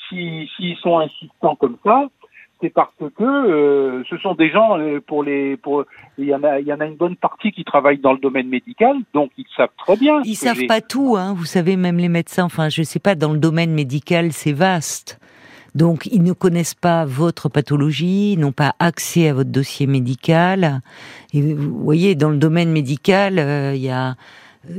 si 0.09 0.49
s'ils 0.55 0.77
sont 0.77 0.99
insistants 0.99 1.55
comme 1.55 1.77
ça, 1.83 2.07
c'est 2.63 2.69
parce 2.69 2.93
que 2.97 3.23
euh, 3.23 4.03
ce 4.09 4.17
sont 4.19 4.35
des 4.35 4.49
gens 4.49 4.79
euh, 4.79 5.01
pour 5.05 5.21
les 5.21 5.57
pour 5.57 5.83
il 6.17 6.25
y 6.25 6.33
en 6.33 6.43
a 6.43 6.61
il 6.61 6.65
y 6.65 6.71
en 6.71 6.79
a 6.79 6.85
une 6.85 6.95
bonne 6.95 7.17
partie 7.17 7.51
qui 7.51 7.65
travaillent 7.65 7.99
dans 7.99 8.13
le 8.13 8.19
domaine 8.19 8.47
médical 8.47 8.95
donc 9.13 9.31
ils 9.37 9.45
savent 9.57 9.75
très 9.77 9.97
bien. 9.97 10.21
Ils 10.23 10.35
savent 10.35 10.65
pas 10.67 10.79
tout 10.79 11.15
hein, 11.17 11.33
vous 11.35 11.43
savez 11.43 11.75
même 11.75 11.97
les 11.97 12.07
médecins 12.07 12.45
enfin 12.45 12.69
je 12.69 12.81
sais 12.81 12.99
pas 12.99 13.15
dans 13.15 13.33
le 13.33 13.39
domaine 13.39 13.73
médical 13.73 14.31
c'est 14.31 14.53
vaste. 14.53 15.19
Donc 15.75 16.05
ils 16.05 16.21
ne 16.21 16.33
connaissent 16.33 16.75
pas 16.75 17.03
votre 17.03 17.49
pathologie, 17.49 18.37
n'ont 18.37 18.51
pas 18.51 18.75
accès 18.77 19.29
à 19.29 19.33
votre 19.33 19.49
dossier 19.49 19.87
médical. 19.87 20.81
Et 21.33 21.41
vous 21.41 21.79
voyez 21.79 22.13
dans 22.13 22.29
le 22.29 22.37
domaine 22.37 22.71
médical, 22.71 23.39
euh, 23.39 23.73
il 23.73 23.81
y 23.81 23.89
a 23.89 24.15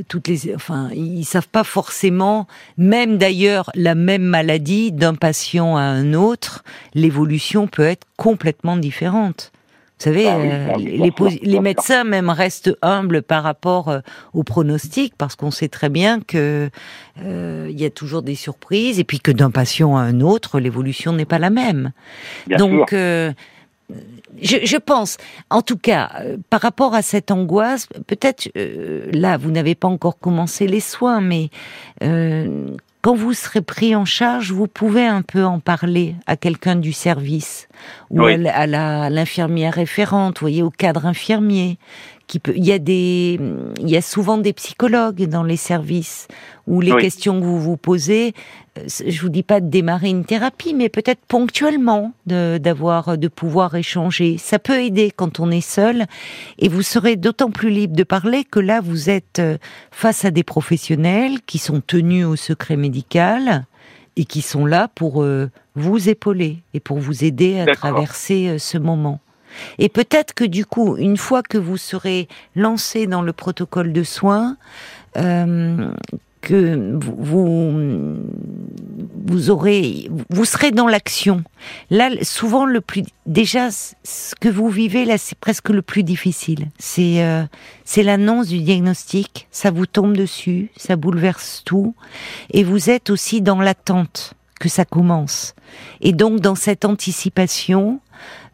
toutes 0.08 0.28
les, 0.28 0.54
enfin, 0.54 0.88
ils 0.94 1.24
savent 1.24 1.48
pas 1.48 1.64
forcément, 1.64 2.46
même 2.78 3.18
d'ailleurs 3.18 3.70
la 3.74 3.94
même 3.94 4.22
maladie 4.22 4.92
d'un 4.92 5.14
patient 5.14 5.76
à 5.76 5.82
un 5.82 6.14
autre, 6.14 6.64
l'évolution 6.94 7.66
peut 7.66 7.82
être 7.82 8.06
complètement 8.16 8.76
différente. 8.76 9.52
Vous 9.98 10.04
savez, 10.04 10.26
ah 10.26 10.36
euh, 10.36 10.76
les, 10.78 11.12
les, 11.42 11.60
médecins 11.60 12.02
même 12.02 12.28
restent 12.28 12.76
humbles 12.82 13.22
par 13.22 13.44
rapport 13.44 13.88
euh, 13.88 14.00
aux 14.32 14.42
pronostics 14.42 15.14
parce 15.16 15.36
qu'on 15.36 15.52
sait 15.52 15.68
très 15.68 15.88
bien 15.88 16.20
que 16.20 16.68
il 17.16 17.80
y 17.80 17.84
a 17.84 17.90
toujours 17.90 18.22
des 18.22 18.34
surprises 18.34 18.98
et 18.98 19.04
puis 19.04 19.20
que 19.20 19.30
d'un 19.30 19.52
patient 19.52 19.96
à 19.96 20.00
un 20.00 20.20
autre, 20.20 20.58
l'évolution 20.58 21.12
n'est 21.12 21.24
pas 21.24 21.38
la 21.38 21.50
même. 21.50 21.92
Donc 22.48 22.92
je, 24.40 24.76
pense, 24.76 25.16
en 25.50 25.62
tout 25.62 25.76
cas, 25.76 26.10
euh, 26.20 26.36
par 26.50 26.60
rapport 26.60 26.94
à 26.94 27.02
cette 27.02 27.30
angoisse, 27.30 27.86
peut-être 28.06 28.50
euh, 28.56 29.06
là, 29.12 29.36
vous 29.36 29.50
n'avez 29.50 29.74
pas 29.74 29.88
encore 29.88 30.18
commencé 30.18 30.66
les 30.66 30.80
soins, 30.80 31.20
mais 31.20 31.50
euh, 32.02 32.68
quand 33.02 33.14
vous 33.14 33.34
serez 33.34 33.60
pris 33.60 33.94
en 33.94 34.04
charge, 34.04 34.50
vous 34.50 34.66
pouvez 34.66 35.06
un 35.06 35.22
peu 35.22 35.44
en 35.44 35.60
parler 35.60 36.14
à 36.26 36.36
quelqu'un 36.36 36.76
du 36.76 36.92
service 36.92 37.68
ou 38.10 38.24
à, 38.24 38.66
l'infirmière 39.10 39.74
référente, 39.74 40.38
vous 40.38 40.44
voyez, 40.44 40.62
au 40.62 40.70
cadre 40.70 41.04
infirmier, 41.04 41.78
qui 42.26 42.38
peut. 42.38 42.54
Il 42.56 42.64
y 42.64 42.72
a 42.72 42.78
des, 42.78 43.38
il 43.80 43.88
y 43.88 43.96
a 43.96 44.02
souvent 44.02 44.38
des 44.38 44.52
psychologues 44.52 45.26
dans 45.28 45.42
les 45.42 45.56
services 45.56 46.28
où 46.66 46.80
les 46.80 46.96
questions 46.96 47.40
que 47.40 47.44
vous 47.44 47.60
vous 47.60 47.76
posez, 47.76 48.32
euh, 48.78 48.84
je 49.06 49.20
vous 49.20 49.28
dis 49.28 49.42
pas 49.42 49.60
de 49.60 49.68
démarrer 49.68 50.08
une 50.08 50.24
thérapie, 50.24 50.74
mais 50.74 50.88
peut-être 50.88 51.20
ponctuellement 51.28 52.12
d'avoir, 52.26 53.18
de, 53.18 53.28
pouvoir 53.28 53.74
échanger. 53.74 54.38
Ça 54.38 54.58
peut 54.58 54.82
aider 54.82 55.12
quand 55.14 55.40
on 55.40 55.50
est 55.50 55.60
seul, 55.60 56.06
et 56.58 56.68
vous 56.68 56.82
serez 56.82 57.16
d'autant 57.16 57.50
plus 57.50 57.70
libre 57.70 57.96
de 57.96 58.02
parler 58.02 58.44
que 58.44 58.60
là 58.60 58.80
vous 58.80 59.10
êtes 59.10 59.38
euh, 59.38 59.58
face 59.90 60.24
à 60.24 60.30
des 60.30 60.44
professionnels 60.44 61.42
qui 61.46 61.58
sont 61.58 61.82
tenus 61.86 62.26
au 62.26 62.36
secret 62.36 62.76
médical 62.76 63.66
et 64.16 64.24
qui 64.24 64.42
sont 64.42 64.64
là 64.64 64.88
pour 64.94 65.22
euh, 65.22 65.50
vous 65.74 66.08
épauler 66.08 66.62
et 66.72 66.80
pour 66.80 66.98
vous 66.98 67.24
aider 67.24 67.60
à 67.60 67.74
traverser 67.74 68.58
ce 68.58 68.78
moment. 68.78 69.20
Et 69.78 69.88
peut-être 69.88 70.34
que 70.34 70.44
du 70.44 70.66
coup, 70.66 70.96
une 70.96 71.16
fois 71.16 71.42
que 71.42 71.58
vous 71.58 71.76
serez 71.76 72.28
lancé 72.54 73.06
dans 73.06 73.22
le 73.22 73.32
protocole 73.32 73.92
de 73.92 74.02
soins, 74.02 74.56
euh, 75.16 75.90
que 76.44 76.98
vous, 77.00 78.18
vous 79.26 79.50
aurez, 79.50 80.10
vous 80.28 80.44
serez 80.44 80.72
dans 80.72 80.86
l'action. 80.86 81.42
Là, 81.90 82.10
souvent 82.22 82.66
le 82.66 82.80
plus, 82.82 83.02
déjà, 83.24 83.70
ce 83.70 84.34
que 84.38 84.48
vous 84.50 84.68
vivez 84.68 85.06
là, 85.06 85.16
c'est 85.16 85.38
presque 85.38 85.70
le 85.70 85.80
plus 85.80 86.02
difficile. 86.02 86.68
C'est, 86.78 87.24
euh, 87.24 87.44
c'est 87.84 88.02
l'annonce 88.02 88.48
du 88.48 88.60
diagnostic. 88.60 89.48
Ça 89.50 89.70
vous 89.70 89.86
tombe 89.86 90.16
dessus, 90.16 90.70
ça 90.76 90.96
bouleverse 90.96 91.62
tout, 91.64 91.94
et 92.50 92.62
vous 92.62 92.90
êtes 92.90 93.08
aussi 93.08 93.40
dans 93.40 93.60
l'attente 93.60 94.34
que 94.60 94.68
ça 94.68 94.84
commence. 94.84 95.54
Et 96.02 96.12
donc 96.12 96.40
dans 96.40 96.54
cette 96.54 96.84
anticipation, 96.84 98.00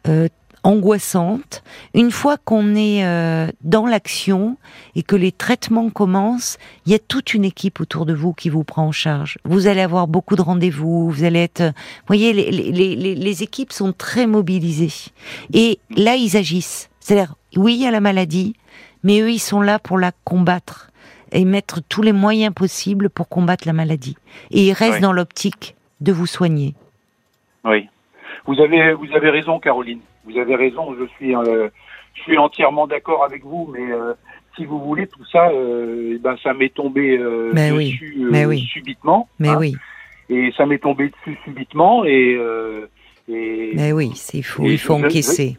euh, 0.08 0.28
angoissante. 0.62 1.62
Une 1.94 2.10
fois 2.10 2.36
qu'on 2.36 2.74
est 2.74 3.04
euh, 3.04 3.48
dans 3.62 3.86
l'action 3.86 4.56
et 4.94 5.02
que 5.02 5.16
les 5.16 5.32
traitements 5.32 5.90
commencent, 5.90 6.58
il 6.86 6.92
y 6.92 6.94
a 6.94 6.98
toute 6.98 7.34
une 7.34 7.44
équipe 7.44 7.80
autour 7.80 8.06
de 8.06 8.14
vous 8.14 8.32
qui 8.32 8.48
vous 8.50 8.64
prend 8.64 8.86
en 8.86 8.92
charge. 8.92 9.38
Vous 9.44 9.66
allez 9.66 9.80
avoir 9.80 10.06
beaucoup 10.06 10.36
de 10.36 10.42
rendez-vous, 10.42 11.10
vous 11.10 11.24
allez 11.24 11.40
être... 11.40 11.62
Vous 11.62 12.06
voyez, 12.06 12.32
les, 12.32 12.50
les, 12.50 12.72
les, 12.72 13.14
les 13.14 13.42
équipes 13.42 13.72
sont 13.72 13.92
très 13.92 14.26
mobilisées. 14.26 15.10
Et 15.52 15.78
là, 15.96 16.16
ils 16.16 16.36
agissent. 16.36 16.90
C'est-à-dire, 17.00 17.34
oui, 17.56 17.74
il 17.74 17.82
y 17.82 17.86
a 17.86 17.90
la 17.90 18.00
maladie, 18.00 18.54
mais 19.02 19.20
eux, 19.20 19.30
ils 19.30 19.38
sont 19.38 19.62
là 19.62 19.78
pour 19.78 19.98
la 19.98 20.12
combattre 20.24 20.90
et 21.32 21.44
mettre 21.44 21.80
tous 21.88 22.02
les 22.02 22.12
moyens 22.12 22.52
possibles 22.52 23.08
pour 23.08 23.28
combattre 23.28 23.66
la 23.66 23.72
maladie. 23.72 24.16
Et 24.50 24.66
ils 24.66 24.72
restent 24.72 25.00
dans 25.00 25.12
l'optique 25.12 25.76
de 26.00 26.12
vous 26.12 26.26
soigner. 26.26 26.74
Oui. 27.64 27.88
Vous 28.46 28.60
avez, 28.60 28.94
vous 28.94 29.06
avez 29.14 29.30
raison, 29.30 29.60
Caroline 29.60 30.00
vous 30.30 30.38
avez 30.38 30.56
raison, 30.56 30.94
je 30.98 31.06
suis, 31.16 31.34
euh, 31.34 31.68
je 32.14 32.22
suis 32.22 32.38
entièrement 32.38 32.86
d'accord 32.86 33.24
avec 33.24 33.44
vous, 33.44 33.68
mais 33.72 33.92
euh, 33.92 34.14
si 34.56 34.64
vous 34.64 34.78
voulez, 34.80 35.06
tout 35.06 35.24
ça, 35.30 35.48
euh, 35.48 36.12
eh 36.14 36.18
ben, 36.18 36.36
ça 36.42 36.54
m'est 36.54 36.74
tombé 36.74 37.18
dessus 37.18 38.66
subitement. 38.66 39.28
Mais 39.38 39.48
hein. 39.48 39.56
oui. 39.58 39.74
Et 40.28 40.52
ça 40.56 40.66
m'est 40.66 40.78
tombé 40.78 41.10
dessus 41.10 41.38
subitement 41.44 42.04
et. 42.04 42.38
et 43.28 43.72
mais 43.74 43.92
oui, 43.92 44.12
c'est 44.14 44.42
fou, 44.42 44.64
il 44.66 44.78
faut 44.78 44.94
encaisser. 44.94 45.56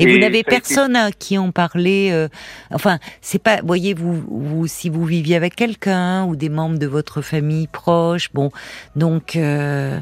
Et, 0.00 0.06
vous 0.06 0.18
n'avez 0.18 0.44
personne 0.44 0.94
à 0.94 1.10
qui 1.10 1.36
en 1.38 1.50
parler. 1.50 2.26
enfin, 2.72 2.98
c'est 3.20 3.42
pas. 3.42 3.60
Voyez, 3.62 3.94
vous, 3.94 4.14
vous, 4.28 4.66
si 4.66 4.88
vous 4.88 5.04
viviez 5.04 5.36
avec 5.36 5.56
quelqu'un 5.56 6.24
ou 6.24 6.36
des 6.36 6.48
membres 6.48 6.78
de 6.78 6.86
votre 6.86 7.20
famille 7.20 7.66
proche, 7.66 8.32
bon, 8.32 8.50
donc. 8.96 9.36
Euh, 9.36 10.00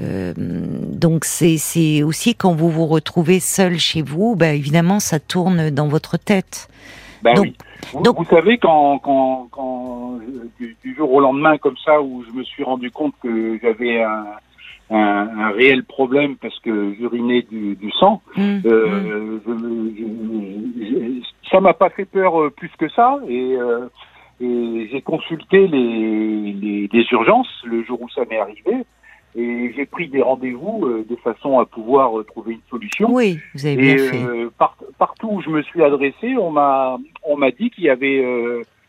donc 0.00 1.24
c'est 1.24 2.02
aussi 2.02 2.34
quand 2.34 2.54
vous 2.54 2.70
vous 2.70 2.86
retrouvez 2.86 3.40
seul 3.40 3.78
chez 3.78 4.02
vous, 4.02 4.36
bah, 4.36 4.52
évidemment 4.52 5.00
ça 5.00 5.20
tourne 5.20 5.70
dans 5.70 5.88
votre 5.88 6.16
tête. 6.16 6.68
Ben 7.22 7.34
oui. 7.38 7.54
Vous, 7.92 8.02
donc, 8.02 8.18
vous 8.18 8.24
savez 8.24 8.58
quand, 8.58 8.98
quand, 8.98 9.48
quand 9.50 10.18
du, 10.58 10.94
jour 10.96 11.12
au 11.12 11.20
lendemain 11.20 11.58
comme 11.58 11.76
ça 11.84 12.00
où 12.00 12.24
je 12.24 12.32
me 12.32 12.44
suis 12.44 12.62
rendu 12.62 12.90
compte 12.90 13.14
que 13.22 13.58
j'avais 13.62 14.02
un, 14.02 14.26
un, 14.90 15.50
réel 15.50 15.84
problème 15.84 16.36
parce 16.36 16.58
que 16.60 16.94
j'urinais 16.98 17.42
du, 17.42 17.76
du 17.76 17.90
sang, 17.92 18.22
mmh, 18.36 18.58
euh, 18.66 19.38
mmh. 19.46 21.20
ça 21.50 21.60
m'a 21.60 21.74
pas 21.74 21.90
fait 21.90 22.04
peur 22.04 22.40
euh, 22.40 22.50
plus 22.50 22.70
que 22.78 22.88
ça 22.88 23.18
et, 23.28 23.56
euh, 23.56 23.88
et 24.40 24.88
j'ai 24.90 25.02
consulté 25.02 25.66
les, 25.66 26.52
les, 26.52 26.88
les 26.92 27.06
urgences 27.12 27.62
le 27.64 27.82
jour 27.84 28.00
où 28.02 28.08
ça 28.10 28.22
m'est 28.28 28.38
arrivé. 28.38 28.84
Et 29.36 29.72
j'ai 29.76 29.86
pris 29.86 30.08
des 30.08 30.22
rendez-vous 30.22 30.86
euh, 30.86 31.06
de 31.08 31.14
façon 31.16 31.60
à 31.60 31.66
pouvoir 31.66 32.18
euh, 32.18 32.24
trouver 32.24 32.54
une 32.54 32.60
solution. 32.68 33.08
Oui, 33.12 33.38
vous 33.54 33.64
avez 33.64 33.76
bien 33.76 33.96
fait. 33.96 34.24
Euh, 34.24 34.50
partout 34.98 35.28
où 35.30 35.40
je 35.40 35.50
me 35.50 35.62
suis 35.62 35.84
adressé, 35.84 36.36
on 36.36 36.50
m'a 36.50 36.98
on 37.22 37.36
m'a 37.36 37.52
dit 37.52 37.70
qu'il 37.70 37.84
y 37.84 37.90
avait. 37.90 38.24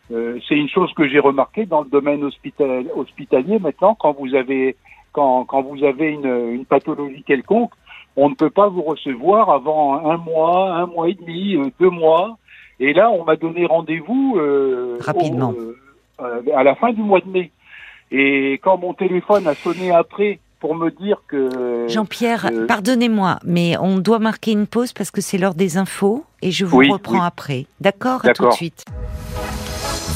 c'est 0.09 0.55
une 0.55 0.69
chose 0.69 0.91
que 0.93 1.07
j'ai 1.07 1.19
remarqué 1.19 1.65
dans 1.65 1.81
le 1.81 1.89
domaine 1.89 2.23
hospital, 2.23 2.85
hospitalier 2.95 3.59
maintenant. 3.59 3.95
Quand 3.95 4.13
vous 4.13 4.33
avez 4.33 4.75
quand 5.11 5.45
quand 5.45 5.61
vous 5.61 5.83
avez 5.83 6.09
une, 6.09 6.53
une 6.53 6.65
pathologie 6.65 7.21
quelconque, 7.21 7.73
on 8.15 8.29
ne 8.29 8.35
peut 8.35 8.49
pas 8.49 8.67
vous 8.67 8.81
recevoir 8.81 9.51
avant 9.51 10.09
un 10.09 10.17
mois, 10.17 10.73
un 10.73 10.87
mois 10.87 11.07
et 11.07 11.13
demi, 11.13 11.55
deux 11.79 11.91
mois. 11.91 12.39
Et 12.79 12.93
là, 12.93 13.11
on 13.11 13.23
m'a 13.25 13.35
donné 13.35 13.67
rendez-vous 13.67 14.39
rapidement 15.01 15.53
à 16.17 16.63
la 16.63 16.73
fin 16.73 16.91
du 16.93 17.03
mois 17.03 17.19
de 17.19 17.29
mai. 17.29 17.51
Et 18.11 18.59
quand 18.61 18.77
mon 18.77 18.93
téléphone 18.93 19.47
a 19.47 19.55
sonné 19.55 19.91
après 19.91 20.39
pour 20.59 20.75
me 20.75 20.91
dire 20.91 21.23
que... 21.27 21.87
Jean-Pierre, 21.87 22.51
pardonnez-moi, 22.67 23.39
mais 23.43 23.77
on 23.79 23.97
doit 23.97 24.19
marquer 24.19 24.51
une 24.51 24.67
pause 24.67 24.93
parce 24.93 25.09
que 25.09 25.21
c'est 25.21 25.37
l'heure 25.37 25.55
des 25.55 25.77
infos 25.77 26.23
et 26.41 26.51
je 26.51 26.65
vous 26.65 26.77
reprends 26.77 27.23
après. 27.23 27.65
D'accord? 27.79 28.25
À 28.25 28.33
tout 28.33 28.47
de 28.47 28.53
suite. 28.53 28.85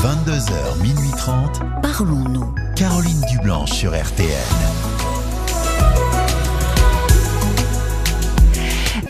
22h, 0.02 0.82
minuit 0.84 1.12
30. 1.18 1.62
Parlons-nous. 1.82 2.54
Caroline 2.76 3.22
Dublanche 3.32 3.72
sur 3.72 3.92
RTN. 3.92 4.86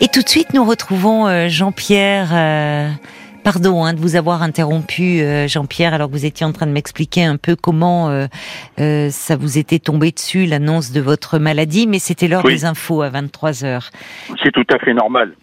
Et 0.00 0.08
tout 0.08 0.22
de 0.22 0.28
suite, 0.28 0.54
nous 0.54 0.64
retrouvons 0.64 1.26
euh, 1.26 1.48
Jean-Pierre 1.48 2.28
euh, 2.32 2.90
Pardon 3.46 3.84
hein, 3.84 3.94
de 3.94 4.00
vous 4.00 4.16
avoir 4.16 4.42
interrompu, 4.42 5.20
euh, 5.20 5.46
Jean-Pierre, 5.46 5.94
alors 5.94 6.08
que 6.08 6.12
vous 6.14 6.26
étiez 6.26 6.44
en 6.44 6.50
train 6.50 6.66
de 6.66 6.72
m'expliquer 6.72 7.22
un 7.22 7.36
peu 7.36 7.54
comment 7.54 8.10
euh, 8.10 8.26
euh, 8.80 9.08
ça 9.10 9.36
vous 9.36 9.56
était 9.56 9.78
tombé 9.78 10.10
dessus, 10.10 10.46
l'annonce 10.46 10.90
de 10.90 11.00
votre 11.00 11.38
maladie, 11.38 11.86
mais 11.86 12.00
c'était 12.00 12.26
l'heure 12.26 12.42
des 12.42 12.64
infos 12.64 13.02
à 13.02 13.08
23 13.08 13.64
heures. 13.64 13.90
C'est 14.42 14.50
tout 14.50 14.66
à 14.68 14.80
fait 14.80 14.94
normal. 14.94 15.36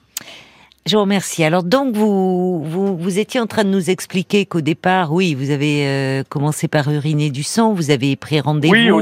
Je 0.86 0.98
vous 0.98 1.02
remercie. 1.04 1.46
Alors 1.46 1.63
donc 1.63 1.96
vous, 1.96 2.62
vous, 2.66 2.98
vous 2.98 3.20
étiez 3.20 3.39
en 3.39 3.48
train 3.48 3.63
de 3.63 3.70
nous 3.70 3.89
expliquer 3.89 4.46
qu'au 4.46 4.60
départ, 4.60 5.13
oui, 5.13 5.34
vous 5.34 5.52
avez 5.52 6.24
commencé 6.28 6.68
par 6.68 6.92
uriner 6.92 7.30
du 7.30 7.44
sang, 7.44 7.72
vous 7.72 7.89
avez 7.89 8.18
pris 8.18 8.42
rendez-vous. 8.42 8.74
Oui, 8.74 8.89
au, 8.92 9.00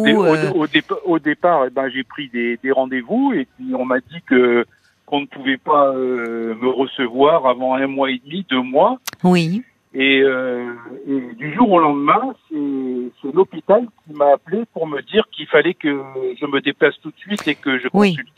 au, 1.05 1.17
départ, 1.17 1.63
eh 1.65 1.71
ben, 1.71 1.89
j'ai 1.91 2.03
pris 2.03 2.29
des, 2.29 2.59
des 2.63 2.71
rendez-vous 2.71 3.33
et 3.33 3.47
puis 3.57 3.73
on 3.73 3.83
m'a 3.83 3.97
dit 3.97 4.21
que 4.27 4.63
qu'on 5.11 5.21
ne 5.21 5.25
pouvait 5.25 5.57
pas 5.57 5.89
euh, 5.89 6.55
me 6.55 6.69
recevoir 6.69 7.45
avant 7.45 7.75
un 7.75 7.85
mois 7.87 8.09
et 8.09 8.21
demi, 8.23 8.45
deux 8.49 8.61
mois. 8.61 8.97
Oui. 9.25 9.61
Et, 9.93 10.21
euh, 10.21 10.71
et 11.05 11.35
du 11.35 11.53
jour 11.53 11.69
au 11.69 11.79
lendemain, 11.79 12.33
c'est 12.49 13.33
l'hôpital 13.33 13.85
qui 14.05 14.13
m'a 14.13 14.31
appelé 14.33 14.63
pour 14.73 14.87
me 14.87 15.01
dire 15.01 15.27
qu'il 15.33 15.47
fallait 15.47 15.73
que 15.73 16.01
je 16.39 16.45
me 16.45 16.61
déplace 16.61 16.93
tout 17.01 17.09
de 17.09 17.17
suite 17.17 17.45
et 17.45 17.55
que 17.55 17.77
je 17.77 17.89
consulte. 17.89 18.29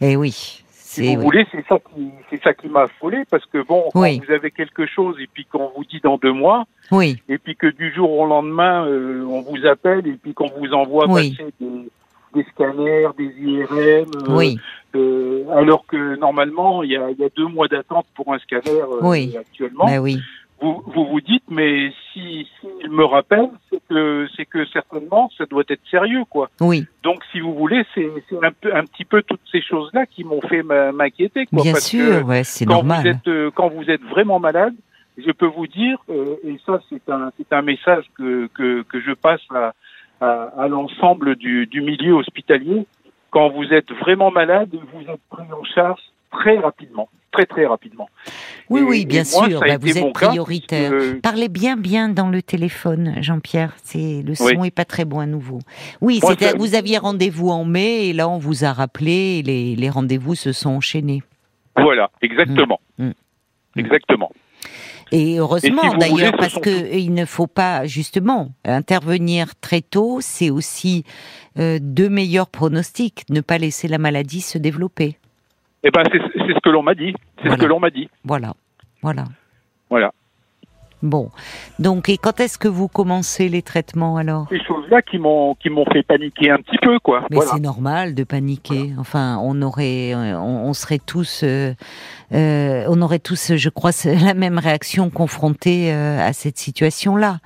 Et 0.00 0.16
oui. 0.16 0.62
Si 0.70 1.14
vous 1.14 1.22
voulez, 1.22 1.46
c'est 1.52 1.64
ça 1.68 1.78
qui 1.78 2.10
c'est 2.30 2.42
ça 2.42 2.54
qui 2.54 2.68
m'a 2.68 2.82
affolé 2.82 3.18
parce 3.28 3.44
que 3.46 3.62
bon, 3.64 3.88
quand 3.92 4.00
vous 4.00 4.32
avez 4.32 4.50
quelque 4.50 4.86
chose 4.86 5.16
et 5.20 5.28
puis 5.32 5.44
qu'on 5.44 5.70
vous 5.76 5.84
dit 5.84 6.00
dans 6.00 6.16
deux 6.16 6.32
mois, 6.32 6.64
oui. 6.90 7.20
et 7.28 7.38
puis 7.38 7.54
que 7.54 7.68
du 7.68 7.92
jour 7.92 8.10
au 8.10 8.26
lendemain 8.26 8.86
euh, 8.86 9.24
on 9.24 9.40
vous 9.42 9.66
appelle 9.66 10.06
et 10.08 10.14
puis 10.14 10.34
qu'on 10.34 10.48
vous 10.48 10.72
envoie 10.72 11.06
passer 11.06 11.36
des, 11.60 11.88
des 12.34 12.44
scanners, 12.54 13.08
des 13.18 13.32
IRM, 13.38 13.70
euh, 13.74 14.36
oui. 14.36 14.58
euh, 14.94 15.44
alors 15.52 15.86
que 15.86 16.16
normalement 16.16 16.82
il 16.82 16.92
y 16.92 16.96
a, 16.96 17.10
y 17.10 17.24
a, 17.24 17.28
deux 17.36 17.46
mois 17.46 17.68
d'attente 17.68 18.06
pour 18.14 18.32
un 18.32 18.38
scanner 18.38 18.80
euh, 18.80 18.98
oui. 19.02 19.36
actuellement. 19.38 19.86
Ben 19.86 19.98
oui. 19.98 20.18
Vous, 20.62 20.82
vous, 20.86 21.06
vous 21.06 21.20
dites 21.22 21.44
mais 21.48 21.90
si, 22.12 22.46
si 22.60 22.88
me 22.88 23.04
rappelle 23.04 23.48
c'est 23.70 23.80
que 23.88 24.28
c'est 24.36 24.44
que 24.44 24.66
certainement 24.66 25.30
ça 25.38 25.46
doit 25.46 25.64
être 25.68 25.80
sérieux 25.90 26.24
quoi. 26.28 26.50
Oui. 26.60 26.84
Donc 27.02 27.22
si 27.32 27.40
vous 27.40 27.54
voulez 27.54 27.82
c'est 27.94 28.10
un 28.42 28.52
peu 28.52 28.74
un 28.74 28.84
petit 28.84 29.06
peu 29.06 29.22
toutes 29.22 29.40
ces 29.50 29.62
choses 29.62 29.90
là 29.94 30.04
qui 30.06 30.22
m'ont 30.22 30.42
fait 30.42 30.62
m'inquiéter 30.62 31.46
quoi. 31.46 31.62
Bien 31.62 31.72
parce 31.72 31.86
sûr, 31.86 32.26
ouais, 32.26 32.44
c'est 32.44 32.66
normal. 32.66 33.02
Vous 33.02 33.08
êtes, 33.08 33.28
euh, 33.28 33.50
quand 33.54 33.68
vous 33.68 33.88
êtes 33.88 34.02
vraiment 34.02 34.38
malade, 34.38 34.74
je 35.16 35.30
peux 35.32 35.46
vous 35.46 35.66
dire 35.66 35.98
euh, 36.10 36.36
et 36.44 36.58
ça 36.66 36.80
c'est 36.90 37.08
un 37.10 37.30
c'est 37.38 37.52
un 37.54 37.62
message 37.62 38.04
que 38.16 38.48
que 38.54 38.82
que 38.82 39.00
je 39.00 39.12
passe 39.12 39.40
à 39.54 39.72
à, 40.20 40.52
à 40.56 40.68
l'ensemble 40.68 41.36
du, 41.36 41.66
du, 41.66 41.80
milieu 41.80 42.14
hospitalier. 42.14 42.86
Quand 43.30 43.50
vous 43.50 43.64
êtes 43.64 43.90
vraiment 43.92 44.30
malade, 44.30 44.70
vous 44.92 45.02
êtes 45.02 45.20
pris 45.30 45.52
en 45.52 45.64
charge 45.64 46.00
très 46.32 46.58
rapidement, 46.58 47.08
très 47.32 47.46
très 47.46 47.66
rapidement. 47.66 48.08
Oui, 48.68 48.82
oui, 48.82 49.06
bien 49.06 49.24
sûr, 49.24 49.60
bah, 49.60 49.78
vous 49.78 49.98
êtes 49.98 50.12
prioritaire. 50.12 50.92
Parlez 51.22 51.48
bien, 51.48 51.76
bien 51.76 52.08
dans 52.08 52.28
le 52.28 52.42
téléphone, 52.42 53.14
Jean-Pierre. 53.20 53.74
C'est 53.82 54.22
le 54.22 54.34
son 54.34 54.64
est 54.64 54.74
pas 54.74 54.84
très 54.84 55.04
bon 55.04 55.20
à 55.20 55.26
nouveau. 55.26 55.58
Oui, 56.00 56.20
vous 56.56 56.74
aviez 56.74 56.98
rendez-vous 56.98 57.50
en 57.50 57.64
mai 57.64 58.08
et 58.08 58.12
là 58.12 58.28
on 58.28 58.38
vous 58.38 58.64
a 58.64 58.72
rappelé 58.72 59.38
et 59.38 59.42
les, 59.42 59.76
les 59.76 59.90
rendez-vous 59.90 60.34
se 60.34 60.52
sont 60.52 60.70
enchaînés. 60.70 61.22
Voilà, 61.76 62.10
exactement, 62.20 62.80
mmh. 62.98 63.06
Mmh. 63.06 63.12
exactement. 63.80 64.30
Et 65.12 65.38
heureusement 65.38 65.94
d'ailleurs, 65.94 66.36
parce 66.36 66.58
que 66.58 66.94
il 66.94 67.14
ne 67.14 67.24
faut 67.24 67.46
pas 67.46 67.86
justement 67.86 68.52
intervenir 68.64 69.56
très 69.60 69.80
tôt. 69.80 70.18
C'est 70.20 70.50
aussi 70.50 71.04
euh, 71.58 71.78
de 71.80 72.08
meilleurs 72.08 72.48
pronostics, 72.48 73.24
ne 73.28 73.40
pas 73.40 73.58
laisser 73.58 73.88
la 73.88 73.98
maladie 73.98 74.40
se 74.40 74.58
développer. 74.58 75.16
Eh 75.82 75.90
ben, 75.90 76.02
c'est 76.12 76.18
ce 76.18 76.60
que 76.60 76.70
l'on 76.70 76.82
m'a 76.82 76.94
dit. 76.94 77.14
C'est 77.42 77.50
ce 77.50 77.56
que 77.56 77.66
l'on 77.66 77.80
m'a 77.80 77.90
dit. 77.90 78.08
Voilà, 78.24 78.54
voilà. 79.02 79.24
Voilà. 79.88 80.12
Bon, 81.02 81.30
donc 81.78 82.08
et 82.08 82.18
quand 82.18 82.40
est-ce 82.40 82.58
que 82.58 82.68
vous 82.68 82.88
commencez 82.88 83.48
les 83.48 83.62
traitements 83.62 84.16
alors? 84.16 84.46
Ces 84.50 84.62
choses-là 84.62 85.02
qui 85.02 85.18
m'ont 85.18 85.54
qui 85.54 85.70
m'ont 85.70 85.86
fait 85.86 86.02
paniquer 86.02 86.50
un 86.50 86.58
petit 86.58 86.78
peu 86.82 86.98
quoi. 86.98 87.26
Mais 87.30 87.40
c'est 87.40 87.60
normal 87.60 88.14
de 88.14 88.24
paniquer. 88.24 88.92
Enfin, 88.98 89.38
on 89.42 89.62
aurait, 89.62 90.14
on, 90.14 90.72
serait 90.72 90.98
tous, 90.98 91.42
euh, 91.42 91.74
euh, 92.32 92.84
on 92.88 93.00
aurait 93.02 93.18
tous, 93.18 93.56
je 93.56 93.68
crois, 93.68 93.90
la 94.04 94.34
même 94.34 94.58
réaction 94.58 95.10
confrontés 95.10 95.92
euh, 95.92 96.20
à 96.20 96.32
cette 96.32 96.58
situation-là. 96.58 97.38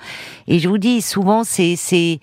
Et 0.48 0.58
je 0.58 0.68
vous 0.68 0.78
dis 0.78 1.00
souvent, 1.00 1.44
c'est 1.44 1.76
c'est 1.76 2.20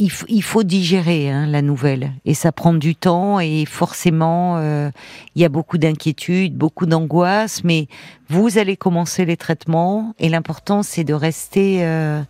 il, 0.00 0.42
faut 0.42 0.62
digérer 0.62 1.30
hein, 1.30 1.46
la 1.46 1.62
nouvelle. 1.62 2.12
Et 2.24 2.34
ça 2.34 2.52
prend 2.52 2.72
du 2.72 2.96
temps 2.96 3.38
et 3.38 3.64
forcément 3.66 4.56
euh, 4.56 4.90
il 5.34 5.42
y 5.42 5.44
a 5.44 5.48
beaucoup 5.48 5.78
d'inquiétudes, 5.78 6.56
beaucoup 6.56 6.86
d'angoisse, 6.86 7.62
mais 7.64 7.86
vous 8.28 8.58
allez 8.58 8.76
commencer 8.76 9.24
les 9.24 9.36
traitements 9.36 10.14
et 10.18 10.28
l'important 10.28 10.82
c'est 10.82 11.04
de 11.04 11.14
rester 11.14 11.84
euh, 11.84 12.22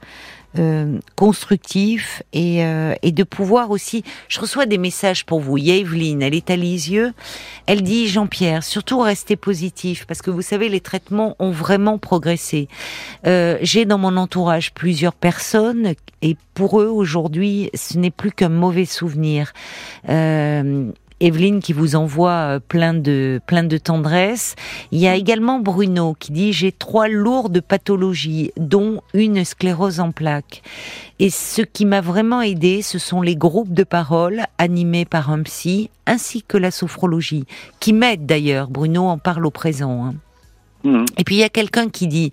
euh, 0.58 0.98
constructif 1.14 2.24
et, 2.32 2.64
euh, 2.64 2.94
et, 3.02 3.12
de 3.12 3.22
pouvoir 3.22 3.70
aussi. 3.70 4.02
Je 4.28 4.40
reçois 4.40 4.66
des 4.66 4.78
messages 4.78 5.24
pour 5.24 5.38
vous. 5.38 5.58
Il 5.58 5.66
y 5.66 5.70
a 5.70 5.76
Evelyne, 5.76 6.22
elle 6.22 6.34
est 6.34 6.50
à 6.50 6.56
Lisieux. 6.56 7.12
Elle 7.66 7.82
dit 7.82 8.08
Jean-Pierre, 8.08 8.64
surtout 8.64 8.98
restez 8.98 9.36
positif 9.36 10.06
parce 10.06 10.22
que 10.22 10.30
vous 10.30 10.42
savez 10.42 10.68
les 10.68 10.80
traitements 10.80 11.36
ont 11.38 11.52
vraiment 11.52 11.98
progressé. 11.98 12.66
Euh, 13.28 13.58
J'ai 13.62 13.84
dans 13.84 13.98
mon 13.98 14.16
entourage 14.16 14.74
plusieurs 14.74 15.14
personnes 15.14 15.94
et 16.20 16.36
pour 16.54 16.80
eux 16.80 16.88
aujourd'hui 16.88 17.70
ce 17.74 17.96
n'est 17.96 18.10
plus 18.10 18.32
qu'un 18.32 18.48
mauvais 18.48 18.86
souvenir. 18.86 19.52
Evelyne 21.20 21.61
qui 21.61 21.72
vous 21.72 21.96
envoie 21.96 22.30
euh, 22.30 22.61
plein 22.61 22.94
de 22.94 23.40
plein 23.46 23.62
de 23.62 23.78
tendresse. 23.78 24.54
Il 24.90 24.98
y 24.98 25.06
a 25.06 25.14
également 25.14 25.61
Bruno 25.61 26.16
qui 26.18 26.33
dit 26.33 26.52
j'ai 26.52 26.72
trois 26.72 27.09
lourdes 27.09 27.61
pathologies 27.61 28.52
dont 28.56 29.02
une 29.14 29.44
sclérose 29.44 30.00
en 30.00 30.12
plaques. 30.12 30.62
Et 31.18 31.30
ce 31.30 31.62
qui 31.62 31.85
m'a 31.85 32.00
vraiment 32.00 32.40
aidé, 32.40 32.83
ce 32.83 32.98
sont 32.98 33.22
les 33.22 33.37
groupes 33.37 33.74
de 33.74 33.85
parole 33.85 34.44
animés 34.59 35.04
par 35.04 35.30
un 35.30 35.42
psy 35.42 35.90
ainsi 36.06 36.42
que 36.42 36.56
la 36.56 36.70
sophrologie 36.70 37.44
qui 37.78 37.92
m'aide 37.92 38.26
d'ailleurs. 38.26 38.68
Bruno 38.68 39.04
en 39.04 39.18
parle 39.18 39.46
au 39.46 39.50
présent. 39.50 40.06
Hein. 40.06 40.14
Mmh. 40.85 41.04
Et 41.18 41.24
puis 41.24 41.37
il 41.37 41.38
y 41.38 41.44
a 41.44 41.50
quelqu'un 41.50 41.88
qui 41.88 42.06
dit 42.06 42.33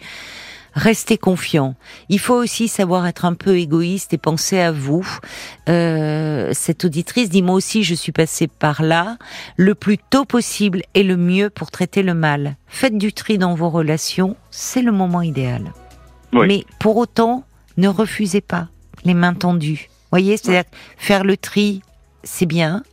restez 0.78 1.18
confiant. 1.18 1.76
Il 2.08 2.20
faut 2.20 2.36
aussi 2.36 2.68
savoir 2.68 3.08
être 3.08 3.26
un 3.26 3.34
peu 3.34 3.58
égoïste 3.58 4.14
et 4.14 4.18
penser 4.18 4.60
à 4.60 4.72
vous. 4.72 5.06
Euh, 5.68 6.52
cette 6.54 6.86
auditrice 6.86 7.30
dit 7.30 7.42
moi 7.42 7.56
aussi 7.56 7.84
je 7.84 7.96
suis 7.96 8.12
passée 8.12 8.48
par 8.48 8.84
là. 8.84 9.18
Le 9.58 9.74
plus 9.74 9.98
tôt 9.98 10.24
possible 10.24 10.84
est 10.94 11.04
le 11.04 11.18
mieux 11.18 11.50
pour 11.50 11.72
traiter 11.72 12.04
le 12.04 12.14
mal. 12.14 12.56
Faites 12.68 12.98
du 12.98 13.12
tri 13.12 13.40
dans 13.40 13.56
vos 13.56 13.70
relations, 13.70 14.38
c'est 14.52 14.84
le 14.84 14.92
moment 14.92 15.24
idéal. 15.24 15.74
Mais 16.34 16.66
pour 16.80 16.98
autant, 16.98 17.44
ne 17.78 17.88
refusez 17.88 18.42
pas 18.42 18.68
les 19.04 19.16
mains 19.16 19.34
tendues. 19.34 19.90
Voyez, 20.12 20.38
c'est-à-dire 20.38 20.70
faire 20.98 21.24
le 21.24 21.38
tri, 21.38 21.82
c'est 22.24 22.46
bien. 22.46 22.84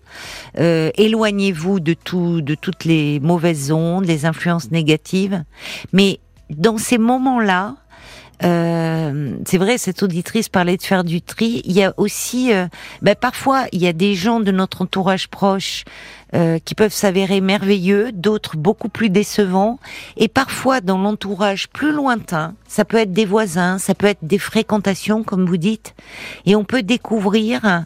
Euh, 0.58 0.90
éloignez-vous 0.94 1.80
de 1.80 1.92
tout, 1.92 2.40
de 2.40 2.54
toutes 2.54 2.84
les 2.84 3.20
mauvaises 3.20 3.72
ondes, 3.72 4.06
les 4.06 4.24
influences 4.24 4.70
négatives. 4.70 5.44
Mais 5.92 6.20
dans 6.56 6.78
ces 6.78 6.98
moments-là, 6.98 7.76
euh, 8.42 9.36
c'est 9.46 9.58
vrai, 9.58 9.78
cette 9.78 10.02
auditrice 10.02 10.48
parlait 10.48 10.76
de 10.76 10.82
faire 10.82 11.04
du 11.04 11.22
tri. 11.22 11.62
Il 11.64 11.72
y 11.72 11.84
a 11.84 11.94
aussi, 11.96 12.52
euh, 12.52 12.66
ben 13.00 13.14
parfois, 13.14 13.64
il 13.72 13.80
y 13.80 13.86
a 13.86 13.92
des 13.92 14.14
gens 14.14 14.40
de 14.40 14.50
notre 14.50 14.82
entourage 14.82 15.28
proche 15.28 15.84
euh, 16.34 16.58
qui 16.64 16.74
peuvent 16.74 16.92
s'avérer 16.92 17.40
merveilleux, 17.40 18.10
d'autres 18.12 18.56
beaucoup 18.56 18.88
plus 18.88 19.08
décevants, 19.08 19.78
et 20.16 20.28
parfois 20.28 20.80
dans 20.80 20.98
l'entourage 20.98 21.68
plus 21.68 21.92
lointain, 21.92 22.54
ça 22.66 22.84
peut 22.84 22.96
être 22.96 23.12
des 23.12 23.24
voisins, 23.24 23.78
ça 23.78 23.94
peut 23.94 24.08
être 24.08 24.24
des 24.24 24.38
fréquentations, 24.38 25.22
comme 25.22 25.46
vous 25.46 25.56
dites, 25.56 25.94
et 26.44 26.56
on 26.56 26.64
peut 26.64 26.82
découvrir 26.82 27.84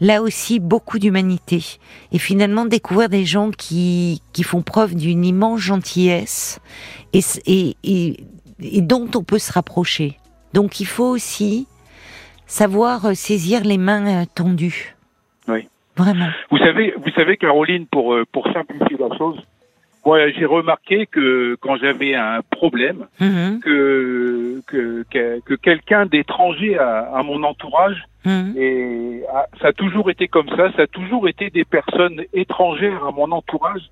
là 0.00 0.22
aussi 0.22 0.60
beaucoup 0.60 0.98
d'humanité 0.98 1.78
et 2.12 2.18
finalement 2.18 2.66
découvrir 2.66 3.08
des 3.08 3.24
gens 3.24 3.50
qui 3.50 4.22
qui 4.32 4.42
font 4.42 4.62
preuve 4.62 4.94
d'une 4.94 5.24
immense 5.24 5.60
gentillesse 5.60 6.60
et, 7.12 7.20
et, 7.46 7.76
et 7.84 8.24
et 8.60 8.80
dont 8.80 9.08
on 9.14 9.22
peut 9.22 9.38
se 9.38 9.52
rapprocher. 9.52 10.16
Donc 10.54 10.80
il 10.80 10.86
faut 10.86 11.08
aussi 11.08 11.66
savoir 12.46 13.06
euh, 13.06 13.14
saisir 13.14 13.62
les 13.64 13.78
mains 13.78 14.22
euh, 14.22 14.24
tendues. 14.34 14.96
Oui. 15.48 15.68
Vraiment. 15.96 16.28
Vous 16.50 16.58
savez, 16.58 16.94
vous 16.98 17.10
savez, 17.12 17.36
Caroline, 17.36 17.86
pour 17.86 18.14
euh, 18.14 18.24
pour 18.30 18.46
simplifier 18.52 18.96
la 18.98 19.16
chose, 19.16 19.38
moi 20.06 20.30
j'ai 20.30 20.46
remarqué 20.46 21.06
que 21.06 21.56
quand 21.60 21.76
j'avais 21.76 22.14
un 22.14 22.40
problème, 22.50 23.06
mm-hmm. 23.20 23.60
que, 23.60 24.62
que 24.66 25.04
que, 25.44 25.54
quelqu'un 25.54 26.06
d'étranger 26.06 26.78
à, 26.78 27.10
à, 27.12 27.22
mon 27.24 27.42
entourage, 27.42 28.04
mm-hmm. 28.24 28.56
et 28.56 29.22
ça 29.60 29.68
a 29.68 29.72
toujours 29.72 30.08
été 30.08 30.28
comme 30.28 30.48
ça, 30.50 30.72
ça 30.76 30.82
a 30.82 30.86
toujours 30.86 31.28
été 31.28 31.50
des 31.50 31.64
personnes 31.64 32.22
étrangères 32.32 33.04
à 33.04 33.10
mon 33.10 33.32
entourage 33.32 33.90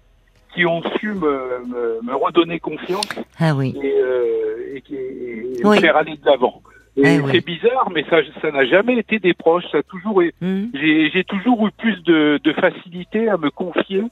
qui 0.55 0.64
ont 0.64 0.83
su 1.00 1.09
me, 1.09 2.03
me, 2.03 2.14
redonner 2.14 2.61
confiance 2.61 3.09
ah 3.40 3.55
oui. 3.57 3.74
et, 3.83 3.92
euh, 3.92 4.77
et, 4.77 4.81
qui, 4.83 4.94
me 4.94 5.74
faire 5.74 5.96
aller 5.96 6.16
de 6.16 6.24
l'avant. 6.24 6.62
Et 6.96 7.18
ah 7.18 7.27
c'est 7.33 7.44
bizarre, 7.44 7.90
mais 7.92 8.05
ça, 8.09 8.18
ça 8.40 8.53
n'a 8.53 8.64
jamais 8.64 8.96
été 8.96 9.18
des 9.18 9.35
proches. 9.35 9.64
Ça 9.72 9.79
a 9.79 9.83
toujours, 9.83 10.22
mmh. 10.22 10.66
j'ai, 11.12 11.24
toujours 11.24 11.66
eu 11.66 11.72
plus 11.72 12.00
de, 12.05 12.38
de, 12.42 12.53
facilité 12.53 13.29
à 13.29 13.37
me 13.37 13.50
confier 13.50 14.05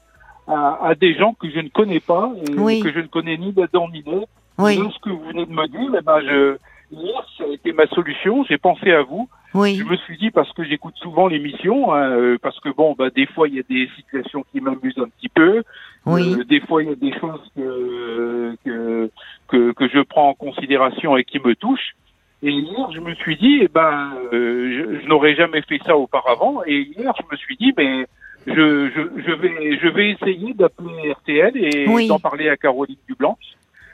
à, 0.47 0.87
à, 0.87 0.95
des 0.95 1.15
gens 1.15 1.33
que 1.33 1.49
je 1.49 1.59
ne 1.59 1.69
connais 1.69 1.99
pas 1.99 2.31
et 2.41 2.79
que 2.81 2.91
je 2.91 2.99
ne 2.99 3.07
connais 3.07 3.37
ni 3.37 3.51
d'Adam 3.51 3.89
ni 3.89 4.03
d'Ève. 4.03 4.25
Oui. 4.59 4.75
ce 4.75 4.99
que 4.99 5.09
vous 5.09 5.23
venez 5.25 5.45
de 5.45 5.51
me 5.51 5.67
dire, 5.67 5.95
eh 5.97 6.01
ben 6.01 6.21
je, 6.21 6.57
hier, 6.91 7.25
ça 7.37 7.43
a 7.45 7.47
été 7.47 7.73
ma 7.73 7.87
solution. 7.87 8.43
J'ai 8.43 8.57
pensé 8.57 8.91
à 8.91 9.01
vous. 9.01 9.27
Oui. 9.53 9.75
Je 9.75 9.83
me 9.83 9.95
suis 9.97 10.17
dit 10.17 10.31
parce 10.31 10.51
que 10.53 10.63
j'écoute 10.63 10.95
souvent 10.97 11.27
l'émission, 11.27 11.93
hein, 11.93 12.09
euh, 12.09 12.37
parce 12.41 12.59
que 12.59 12.69
bon, 12.69 12.95
bah 12.97 13.09
des 13.09 13.27
fois 13.27 13.47
il 13.47 13.55
y 13.55 13.59
a 13.59 13.63
des 13.69 13.87
situations 13.95 14.43
qui 14.51 14.61
m'amusent 14.61 14.97
un 14.97 15.09
petit 15.09 15.29
peu. 15.29 15.63
Oui. 16.05 16.35
Euh, 16.39 16.43
des 16.43 16.59
fois 16.61 16.83
il 16.83 16.89
y 16.89 16.91
a 16.91 16.95
des 16.95 17.13
choses 17.19 17.41
que, 17.55 18.55
que, 18.65 19.11
que 19.47 19.71
que 19.73 19.87
je 19.87 20.01
prends 20.01 20.29
en 20.29 20.33
considération 20.33 21.17
et 21.17 21.23
qui 21.23 21.39
me 21.39 21.55
touchent. 21.55 21.95
Et 22.41 22.51
hier 22.51 22.91
je 22.93 22.99
me 22.99 23.13
suis 23.15 23.37
dit, 23.37 23.59
eh 23.61 23.67
ben, 23.69 24.13
euh, 24.33 24.99
je, 25.01 25.07
n'aurais 25.07 25.35
jamais 25.35 25.61
fait 25.61 25.79
ça 25.85 25.95
auparavant. 25.95 26.61
Et 26.65 26.81
hier 26.81 27.13
je 27.17 27.23
me 27.31 27.37
suis 27.37 27.55
dit, 27.55 27.73
mais 27.77 28.05
je, 28.47 28.89
je, 28.89 29.21
je 29.21 29.31
vais 29.31 29.79
je 29.79 29.87
vais 29.87 30.09
essayer 30.11 30.53
d'appeler 30.53 31.11
RTL 31.11 31.51
et 31.55 32.07
d'en 32.07 32.19
parler 32.19 32.49
à 32.49 32.57
Caroline 32.57 32.97
Dublanche. 33.07 33.37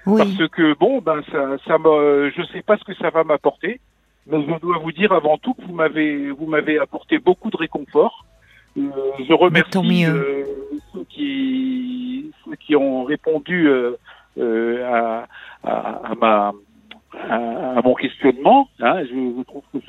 Oui. 0.05 0.21
Parce 0.21 0.49
que 0.51 0.73
bon, 0.77 1.01
ben 1.01 1.21
ça, 1.31 1.57
ça 1.67 1.77
me, 1.77 2.31
je 2.35 2.43
sais 2.53 2.61
pas 2.61 2.77
ce 2.77 2.83
que 2.83 2.95
ça 2.95 3.09
va 3.09 3.23
m'apporter. 3.23 3.79
Mais 4.27 4.41
je 4.41 4.59
dois 4.59 4.77
vous 4.77 4.91
dire 4.91 5.11
avant 5.11 5.37
tout 5.37 5.53
que 5.53 5.61
vous 5.63 5.73
m'avez 5.73 6.31
vous 6.31 6.45
m'avez 6.45 6.79
apporté 6.79 7.19
beaucoup 7.19 7.49
de 7.49 7.57
réconfort. 7.57 8.25
Euh, 8.77 8.81
je 9.27 9.33
remercie 9.33 10.05
euh, 10.05 10.45
ceux 10.93 11.05
qui 11.09 12.31
ceux 12.45 12.55
qui 12.55 12.75
ont 12.75 13.03
répondu 13.03 13.67
euh, 13.67 13.97
euh 14.37 14.85
à, 14.85 15.27
à, 15.63 16.11
à, 16.11 16.15
ma 16.15 16.53
à, 17.13 17.81
mon 17.83 17.95
questionnement. 17.95 18.69
Hein. 18.79 19.03
Je, 19.03 19.33
je, 19.37 19.43
trouve 19.43 19.63
que 19.73 19.79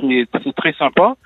c'est 0.42 0.54
très 0.54 0.72
sympa 0.74 1.16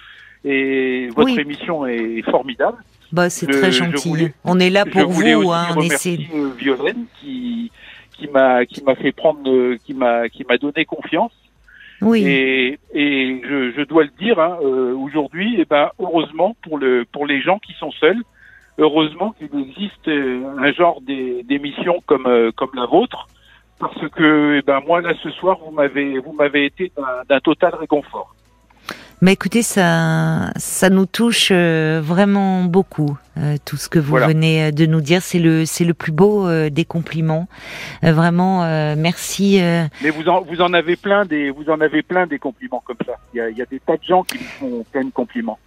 et 0.45 1.09
votre 1.15 1.39
émission 1.39 1.87
est 1.87 2.23
formidable. 2.31 2.79
Bah, 3.15 3.31
c'est 3.31 3.47
très 3.47 3.71
gentil. 3.71 4.33
on 4.45 4.59
est 4.59 4.71
là 4.71 4.85
pour 4.85 5.09
vous. 5.09 5.53
Hein, 5.53 5.69
on 5.77 5.81
essaie. 5.83 6.19
Violaine 6.59 7.07
qui 7.21 7.71
qui 8.17 8.27
m'a 8.29 8.67
qui 8.67 8.83
m'a 8.83 8.97
fait 8.97 9.13
prendre 9.13 9.77
qui 9.85 9.95
m'a 9.95 10.29
qui 10.29 10.45
m'a 10.49 10.59
donné 10.59 10.85
confiance 10.85 11.33
oui. 12.01 12.27
Et, 12.27 12.79
et 12.93 13.43
je, 13.49 13.73
je, 13.73 13.83
dois 13.83 14.03
le 14.05 14.11
dire, 14.19 14.39
hein, 14.39 14.59
euh, 14.63 14.95
aujourd'hui, 14.95 15.57
eh 15.59 15.65
ben, 15.65 15.91
heureusement 15.99 16.57
pour, 16.63 16.77
le, 16.79 17.05
pour 17.11 17.25
les 17.25 17.41
gens 17.41 17.59
qui 17.59 17.73
sont 17.75 17.93
seuls, 17.93 18.23
heureusement 18.79 19.35
qu'il 19.39 19.49
existe 19.59 20.09
euh, 20.09 20.43
un 20.59 20.73
genre 20.73 21.01
d'émission 21.01 22.03
comme, 22.07 22.27
euh, 22.27 22.51
comme 22.53 22.71
la 22.75 22.87
vôtre, 22.87 23.29
parce 23.79 24.09
que 24.11 24.59
eh 24.59 24.63
ben, 24.63 24.81
moi, 24.87 25.01
là, 25.01 25.15
ce 25.23 25.31
soir, 25.31 25.59
vous 25.65 25.71
m'avez 25.71 26.19
vous 26.19 26.33
m'avez 26.33 26.67
été 26.67 26.93
d'un 27.29 27.41
total 27.41 27.75
réconfort. 27.75 28.35
Mais 29.25 29.33
écoutez, 29.33 29.63
ça, 29.63 30.51
ça 30.57 30.91
nous 30.91 31.07
touche 31.07 31.49
euh, 31.51 32.03
vraiment 32.05 32.65
beaucoup. 32.65 33.17
Euh, 33.39 33.57
tout 33.65 33.79
ce 33.79 33.89
que 33.89 33.99
vous 33.99 34.17
venez 34.17 34.65
euh, 34.65 34.71
de 34.71 34.85
nous 34.85 35.01
dire, 35.01 35.23
c'est 35.23 35.39
le, 35.39 35.65
c'est 35.65 35.87
le 35.87 35.95
plus 35.95 36.13
beau 36.13 36.47
des 36.69 36.85
compliments. 36.85 37.49
vraiment, 38.03 38.67
merci. 38.97 39.63
Mais 40.03 40.11
vous 40.11 40.29
en, 40.29 40.43
vous 40.43 40.61
en 40.61 40.75
avez 40.75 40.97
plein 40.97 41.25
des, 41.25 41.49
vous 41.49 41.71
en 41.71 41.81
avez 41.81 42.03
plein 42.03 42.27
des 42.27 42.39
compliments 42.39 42.83
comme 42.85 42.99
ça. 43.07 43.15
Il 43.33 43.39
y 43.39 43.41
a, 43.41 43.49
il 43.49 43.57
y 43.57 43.63
a 43.63 43.65
des 43.65 43.81
tas 43.81 43.97
de 43.97 44.05
gens 44.05 44.25
qui 44.25 44.37
vous 44.37 44.45
font 44.61 44.85
plein 44.93 45.05
de 45.05 45.11
compliments. 45.11 45.59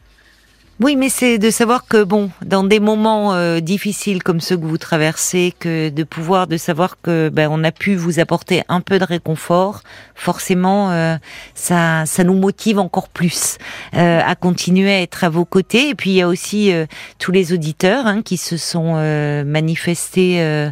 Oui, 0.80 0.96
mais 0.96 1.10
c'est 1.10 1.40
de 1.40 1.50
savoir 1.50 1.88
que 1.88 2.04
bon, 2.04 2.30
dans 2.46 2.64
des 2.64 2.80
moments 2.80 3.34
euh, 3.34 3.62
difficiles 3.62 4.22
comme 4.22 4.40
ceux 4.40 4.58
que 4.58 4.66
vous 4.66 4.78
traversez, 4.78 5.56
que 5.60 5.90
de 5.90 6.04
pouvoir 6.04 6.46
de 6.46 6.56
savoir 6.56 7.02
que 7.02 7.30
ben 7.30 7.50
on 7.52 7.64
a 7.64 7.72
pu 7.72 7.96
vous 7.96 8.20
apporter 8.20 8.62
un 8.70 8.82
peu 8.82 9.00
de 9.00 9.04
réconfort, 9.04 9.82
forcément, 10.14 10.92
euh, 10.92 11.16
ça 11.56 12.06
ça 12.06 12.24
nous 12.24 12.36
motive 12.36 12.78
encore 12.78 13.10
plus 13.10 13.58
euh, 13.96 14.22
à 14.24 14.36
continuer 14.36 14.92
à 14.92 15.02
être 15.02 15.24
à 15.24 15.30
vos 15.30 15.46
côtés. 15.46 15.90
Et 15.90 15.96
puis 15.96 16.12
il 16.12 16.16
y 16.18 16.22
a 16.22 16.28
aussi 16.28 16.72
tous 17.18 17.32
les 17.32 17.54
auditeurs 17.54 18.06
hein, 18.06 18.22
qui 18.22 18.38
se 18.38 18.56
sont 18.56 18.98
manifestés 19.46 20.70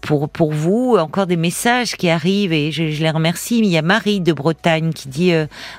pour 0.00 0.28
pour 0.28 0.52
vous, 0.52 0.96
encore 0.96 1.26
des 1.26 1.36
messages 1.36 1.96
qui 1.96 2.08
arrivent 2.08 2.52
et 2.52 2.70
je, 2.70 2.90
je 2.90 3.02
les 3.02 3.10
remercie. 3.10 3.58
Il 3.58 3.66
y 3.66 3.76
a 3.76 3.82
Marie 3.82 4.20
de 4.20 4.32
Bretagne 4.32 4.92
qui 4.92 5.08
dit 5.08 5.32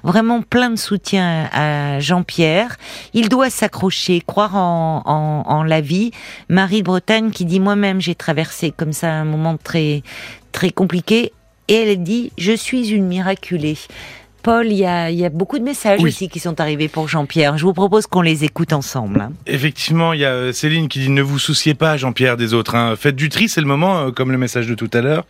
vraiment 0.04 0.42
plein 0.42 0.72
de 0.72 0.76
soutien 0.76 1.48
à 1.54 2.02
Jean-Pierre. 2.02 2.76
Il 3.14 3.30
doit 3.30 3.50
s'accrocher, 3.50 4.22
croire 4.26 4.56
en, 4.56 5.04
en, 5.46 5.64
la 5.64 5.82
vie. 5.82 6.12
Marie 6.50 6.80
de 6.80 6.86
Bretagne 6.86 7.32
qui 7.32 7.46
dit 7.46 7.60
moi-même 7.60 8.02
j'ai 8.02 8.16
traversé 8.16 8.72
comme 8.72 8.94
ça 8.94 9.12
un 9.12 9.26
moment 9.26 9.58
très 9.58 10.04
très 10.52 10.72
compliqué 10.72 11.32
et 11.68 11.74
elle 11.74 12.04
dit 12.04 12.32
je 12.38 12.54
suis 12.54 12.90
une 12.90 13.08
miraculée. 13.08 13.78
Paul, 14.44 14.68
il 14.68 14.78
y 14.78 14.86
a, 14.86 15.30
beaucoup 15.30 15.58
de 15.58 15.64
messages 15.64 16.04
aussi 16.04 16.28
qui 16.28 16.40
sont 16.40 16.60
arrivés 16.60 16.90
pour 16.90 17.08
Jean-Pierre. 17.08 17.58
Je 17.58 17.64
vous 17.64 17.72
propose 17.72 18.08
qu'on 18.08 18.20
les 18.20 18.44
écoute 18.44 18.74
ensemble. 18.74 19.22
Hein. 19.22 19.32
Effectivement, 19.48 20.12
il 20.12 20.20
y 20.20 20.26
a 20.26 20.32
euh, 20.32 20.52
Céline 20.52 20.90
qui 20.90 21.00
dit 21.00 21.10
ne 21.10 21.22
vous 21.22 21.40
souciez 21.40 21.76
pas, 21.76 21.96
Jean-Pierre, 21.96 22.36
des 22.36 22.54
autres. 22.54 22.76
Hein. 22.76 22.96
Faites 22.98 23.16
du 23.16 23.30
tri, 23.30 23.48
c'est 23.48 23.62
le 23.62 23.68
moment, 23.68 24.00
euh, 24.00 24.12
comme 24.12 24.34
le 24.34 24.38
message 24.38 24.68
de 24.68 24.76
tout 24.76 24.90
à 24.92 25.00
l'heure. 25.00 25.26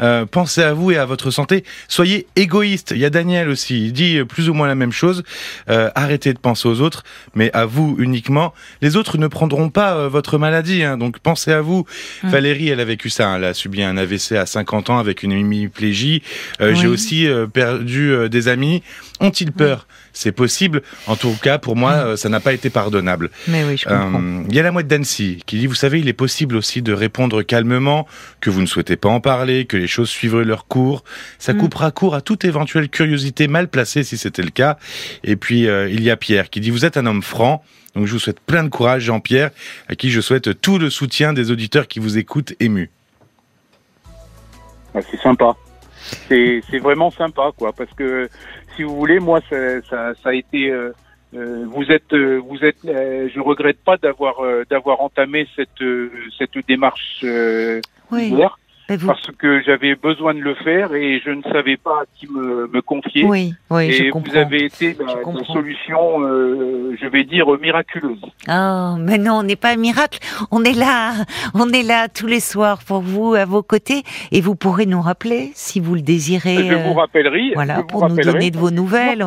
Euh, 0.00 0.26
pensez 0.26 0.62
à 0.62 0.74
vous 0.74 0.92
et 0.92 0.96
à 0.96 1.04
votre 1.06 1.32
santé. 1.32 1.64
Soyez 1.88 2.28
égoïste. 2.36 2.92
Il 2.94 3.00
y 3.00 3.04
a 3.04 3.10
Daniel 3.10 3.48
aussi, 3.48 3.86
il 3.86 3.92
dit 3.92 4.22
plus 4.22 4.48
ou 4.48 4.54
moins 4.54 4.68
la 4.68 4.76
même 4.76 4.92
chose. 4.92 5.24
arrêtez 5.66 6.32
de 6.32 6.38
penser 6.38 6.68
aux 6.68 6.80
autres, 6.80 7.02
mais 7.34 7.50
à 7.54 7.64
vous 7.64 7.96
uniquement. 7.98 8.54
Les 8.80 8.94
autres 8.94 9.18
ne 9.18 9.26
prendront 9.26 9.70
pas 9.70 10.06
votre 10.06 10.38
maladie, 10.38 10.84
hein. 10.84 10.98
donc 10.98 11.18
pensez 11.18 11.50
à 11.50 11.62
vous. 11.62 11.84
Hum. 12.22 12.30
Valérie, 12.30 12.68
elle 12.68 12.80
a 12.80 12.84
vécu 12.84 13.10
ça. 13.10 13.34
Elle 13.36 13.44
a 13.44 13.54
subi 13.54 13.82
un 13.82 13.96
AVC 13.96 14.32
à 14.32 14.46
50 14.46 14.90
ans 14.90 14.98
avec 14.98 15.24
une 15.24 15.32
hémiplégie. 15.32 16.22
J'ai 16.60 16.86
aussi 16.86 17.26
perdu 17.52 18.28
des 18.30 18.51
amis 18.52 18.82
ont-ils 19.20 19.50
peur? 19.50 19.86
C'est 20.12 20.32
possible. 20.32 20.82
En 21.06 21.16
tout 21.16 21.34
cas, 21.42 21.58
pour 21.58 21.74
moi, 21.74 21.92
euh, 21.92 22.16
ça 22.16 22.28
n'a 22.28 22.38
pas 22.38 22.52
été 22.52 22.70
pardonnable. 22.70 23.30
Mais 23.48 23.64
oui, 23.64 23.76
je 23.76 23.84
comprends. 23.84 24.20
Euh, 24.20 24.44
il 24.48 24.54
y 24.54 24.60
a 24.60 24.62
la 24.62 24.70
mouette 24.70 24.86
d'Annecy 24.86 25.42
qui 25.46 25.58
dit, 25.58 25.66
vous 25.66 25.74
savez, 25.74 26.00
il 26.00 26.08
est 26.08 26.12
possible 26.12 26.56
aussi 26.56 26.82
de 26.82 26.92
répondre 26.92 27.42
calmement, 27.42 28.06
que 28.40 28.50
vous 28.50 28.60
ne 28.60 28.66
souhaitez 28.66 28.96
pas 28.96 29.08
en 29.08 29.20
parler, 29.20 29.64
que 29.64 29.76
les 29.76 29.86
choses 29.86 30.10
suivraient 30.10 30.44
leur 30.44 30.66
cours. 30.66 31.02
Ça 31.38 31.54
mm. 31.54 31.58
coupera 31.58 31.90
court 31.90 32.14
à 32.14 32.20
toute 32.20 32.44
éventuelle 32.44 32.88
curiosité 32.88 33.48
mal 33.48 33.68
placée 33.68 34.04
si 34.04 34.18
c'était 34.18 34.42
le 34.42 34.50
cas. 34.50 34.76
Et 35.24 35.36
puis, 35.36 35.66
euh, 35.66 35.88
il 35.88 36.02
y 36.02 36.10
a 36.10 36.16
Pierre 36.16 36.50
qui 36.50 36.60
dit, 36.60 36.70
vous 36.70 36.84
êtes 36.84 36.96
un 36.96 37.06
homme 37.06 37.22
franc. 37.22 37.64
Donc 37.94 38.06
je 38.06 38.12
vous 38.12 38.18
souhaite 38.18 38.40
plein 38.40 38.64
de 38.64 38.70
courage, 38.70 39.02
Jean-Pierre, 39.02 39.50
à 39.88 39.94
qui 39.94 40.10
je 40.10 40.20
souhaite 40.20 40.60
tout 40.60 40.78
le 40.78 40.88
soutien 40.88 41.32
des 41.32 41.50
auditeurs 41.50 41.88
qui 41.88 41.98
vous 41.98 42.16
écoutent 42.16 42.54
émus. 42.58 42.90
Ah, 44.94 45.00
c'est 45.10 45.20
sympa 45.20 45.54
c'est 46.28 46.78
vraiment 46.78 47.10
sympa, 47.10 47.50
quoi, 47.56 47.72
parce 47.72 47.92
que 47.94 48.28
si 48.76 48.82
vous 48.82 48.96
voulez, 48.96 49.20
moi, 49.20 49.40
ça, 49.48 49.82
ça, 49.82 50.14
ça 50.22 50.28
a 50.30 50.34
été. 50.34 50.70
Euh, 50.70 50.92
euh 51.34 51.64
vous 51.66 51.90
êtes, 51.90 52.12
euh, 52.12 52.40
vous 52.46 52.64
êtes. 52.64 52.84
Euh, 52.84 53.28
je 53.34 53.40
regrette 53.40 53.78
pas 53.84 53.96
d'avoir 53.96 54.36
d'avoir 54.70 55.00
entamé 55.00 55.46
cette 55.56 55.68
cette 56.38 56.66
démarche 56.66 57.24
oui. 58.10 58.34
Parce 58.88 59.30
que 59.38 59.62
j'avais 59.62 59.94
besoin 59.94 60.34
de 60.34 60.40
le 60.40 60.54
faire 60.54 60.94
et 60.94 61.20
je 61.24 61.30
ne 61.30 61.42
savais 61.42 61.76
pas 61.76 62.02
à 62.02 62.04
qui 62.14 62.26
me, 62.30 62.68
me 62.68 62.82
confier. 62.82 63.24
Oui, 63.24 63.54
oui, 63.70 63.86
et 63.86 63.92
je 63.92 64.10
comprends. 64.10 64.32
vous 64.32 64.38
avez 64.38 64.64
été 64.64 64.96
la, 64.98 65.44
solution, 65.44 66.22
euh, 66.22 66.96
je 67.00 67.06
vais 67.06 67.24
dire, 67.24 67.46
miraculeuse. 67.60 68.20
Oh, 68.48 68.96
mais 68.98 69.18
non, 69.18 69.34
on 69.34 69.42
n'est 69.42 69.56
pas 69.56 69.72
un 69.72 69.76
miracle. 69.76 70.18
On 70.50 70.64
est 70.64 70.76
là, 70.76 71.12
on 71.54 71.68
est 71.70 71.82
là 71.82 72.08
tous 72.08 72.26
les 72.26 72.40
soirs 72.40 72.80
pour 72.84 73.00
vous, 73.00 73.34
à 73.34 73.44
vos 73.44 73.62
côtés. 73.62 74.02
Et 74.30 74.40
vous 74.40 74.56
pourrez 74.56 74.86
nous 74.86 75.00
rappeler, 75.00 75.52
si 75.54 75.80
vous 75.80 75.94
le 75.94 76.02
désirez. 76.02 76.56
Je 76.56 76.74
vous 76.74 76.90
euh, 76.90 77.00
rappellerai. 77.00 77.52
Voilà, 77.54 77.82
pour 77.84 78.08
nous 78.08 78.16
donner 78.16 78.50
de 78.50 78.58
vos 78.58 78.70
nouvelles. 78.70 79.26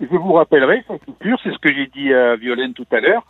Je 0.00 0.06
vous 0.16 0.32
rappellerai, 0.34 0.84
sans 0.86 0.98
coupure, 0.98 1.38
c'est 1.42 1.52
ce 1.52 1.58
que 1.58 1.72
j'ai 1.72 1.86
dit 1.86 2.12
à 2.12 2.36
Violaine 2.36 2.74
tout 2.74 2.86
à 2.92 3.00
l'heure. 3.00 3.24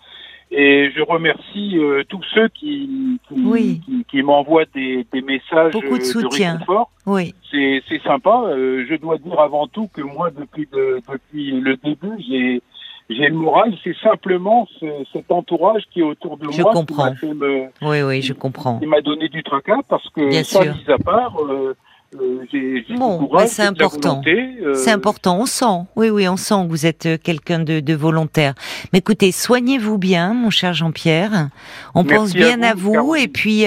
Et 0.53 0.91
je 0.95 1.03
remercie 1.03 1.77
euh, 1.77 2.05
tous 2.09 2.23
ceux 2.33 2.49
qui, 2.49 3.19
qui, 3.29 4.05
qui, 4.09 4.23
m'envoient 4.23 4.65
des, 4.75 5.05
des, 5.13 5.21
messages 5.21 5.73
Beaucoup 5.73 5.99
de, 5.99 6.05
soutien. 6.05 6.53
réconfort. 6.53 6.91
Oui. 7.05 7.35
C'est, 7.51 7.83
c'est 7.89 8.01
sympa. 8.03 8.43
Euh, 8.47 8.87
je 8.89 8.95
dois 8.95 9.19
dire 9.19 9.41
avant 9.41 9.67
tout 9.67 9.89
que 9.93 10.03
moi, 10.03 10.31
depuis, 10.31 10.69
de, 10.73 11.01
depuis 11.13 11.51
le 11.51 11.77
début, 11.77 12.13
j'ai, 12.29 12.63
j'ai 13.11 13.27
le 13.29 13.35
moral. 13.35 13.75
C'est 13.83 13.97
simplement 13.97 14.69
ce, 14.79 14.87
cet 15.13 15.33
entourage 15.33 15.83
qui 15.93 15.99
est 16.01 16.05
autour 16.05 16.37
de 16.37 16.49
je 16.53 16.63
moi 16.63 16.73
comprends. 16.73 17.13
qui 17.15 17.27
m'a 17.27 17.45
fait 17.47 17.71
oui, 17.83 18.03
oui, 18.03 18.23
je 18.23 18.33
comprends. 18.33 18.79
Qui 18.79 18.87
m'a 18.87 19.01
donné 19.01 19.29
du 19.29 19.43
tracas 19.43 19.81
parce 19.89 20.09
que 20.11 20.29
Bien 20.29 20.45
ça, 20.45 20.63
sûr. 20.63 20.75
mis 20.77 20.93
à 20.93 20.99
part, 20.99 21.43
euh, 21.43 21.75
euh, 22.15 22.81
bon, 22.97 23.29
c'est 23.47 23.63
important. 23.63 24.23
Euh, 24.27 24.75
c'est 24.75 24.91
important. 24.91 25.39
On 25.41 25.47
sent. 25.47 25.87
Oui, 25.97 26.09
oui, 26.09 26.29
on 26.29 26.37
sent 26.37 26.55
que 26.65 26.69
vous 26.69 26.87
êtes 26.87 27.07
euh, 27.07 27.19
quelqu'un 27.23 27.59
de, 27.59 27.81
de, 27.81 27.95
volontaire. 27.95 28.55
Mais 28.93 29.01
écoutez, 29.01 29.33
soignez-vous 29.33 29.99
bien, 29.99 30.33
mon 30.33 30.51
cher 30.51 30.73
Jean-Pierre. 30.73 31.49
On 31.95 32.05
pense 32.05 32.33
bien 32.33 32.63
à 32.63 32.75
vous, 32.75 33.15
et 33.15 33.29
puis 33.29 33.65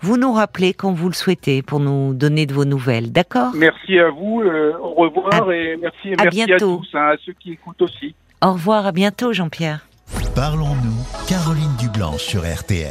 vous 0.00 0.16
nous 0.16 0.32
rappelez 0.32 0.74
quand 0.74 0.92
vous 0.92 1.08
le 1.08 1.14
souhaitez 1.14 1.62
pour 1.62 1.80
nous 1.80 2.14
donner 2.14 2.46
de 2.46 2.54
vos 2.54 2.64
nouvelles. 2.64 3.12
D'accord? 3.12 3.52
Merci 3.54 3.98
à 3.98 4.10
vous. 4.10 4.42
au 4.80 4.94
revoir 4.94 5.50
et 5.52 5.76
merci, 5.76 6.14
à 6.18 6.24
merci 6.24 6.44
bientôt. 6.46 6.74
à 6.74 6.78
tous, 6.78 6.88
hein, 6.94 7.10
à 7.12 7.16
ceux 7.24 7.32
qui 7.32 7.52
écoutent 7.52 7.82
aussi. 7.82 8.14
Au 8.42 8.52
revoir, 8.52 8.86
à 8.86 8.92
bientôt, 8.92 9.32
Jean-Pierre. 9.32 9.86
Parlons-nous, 10.34 11.26
Caroline 11.28 11.76
Dublanche 11.78 12.22
sur 12.22 12.42
RTL. 12.42 12.90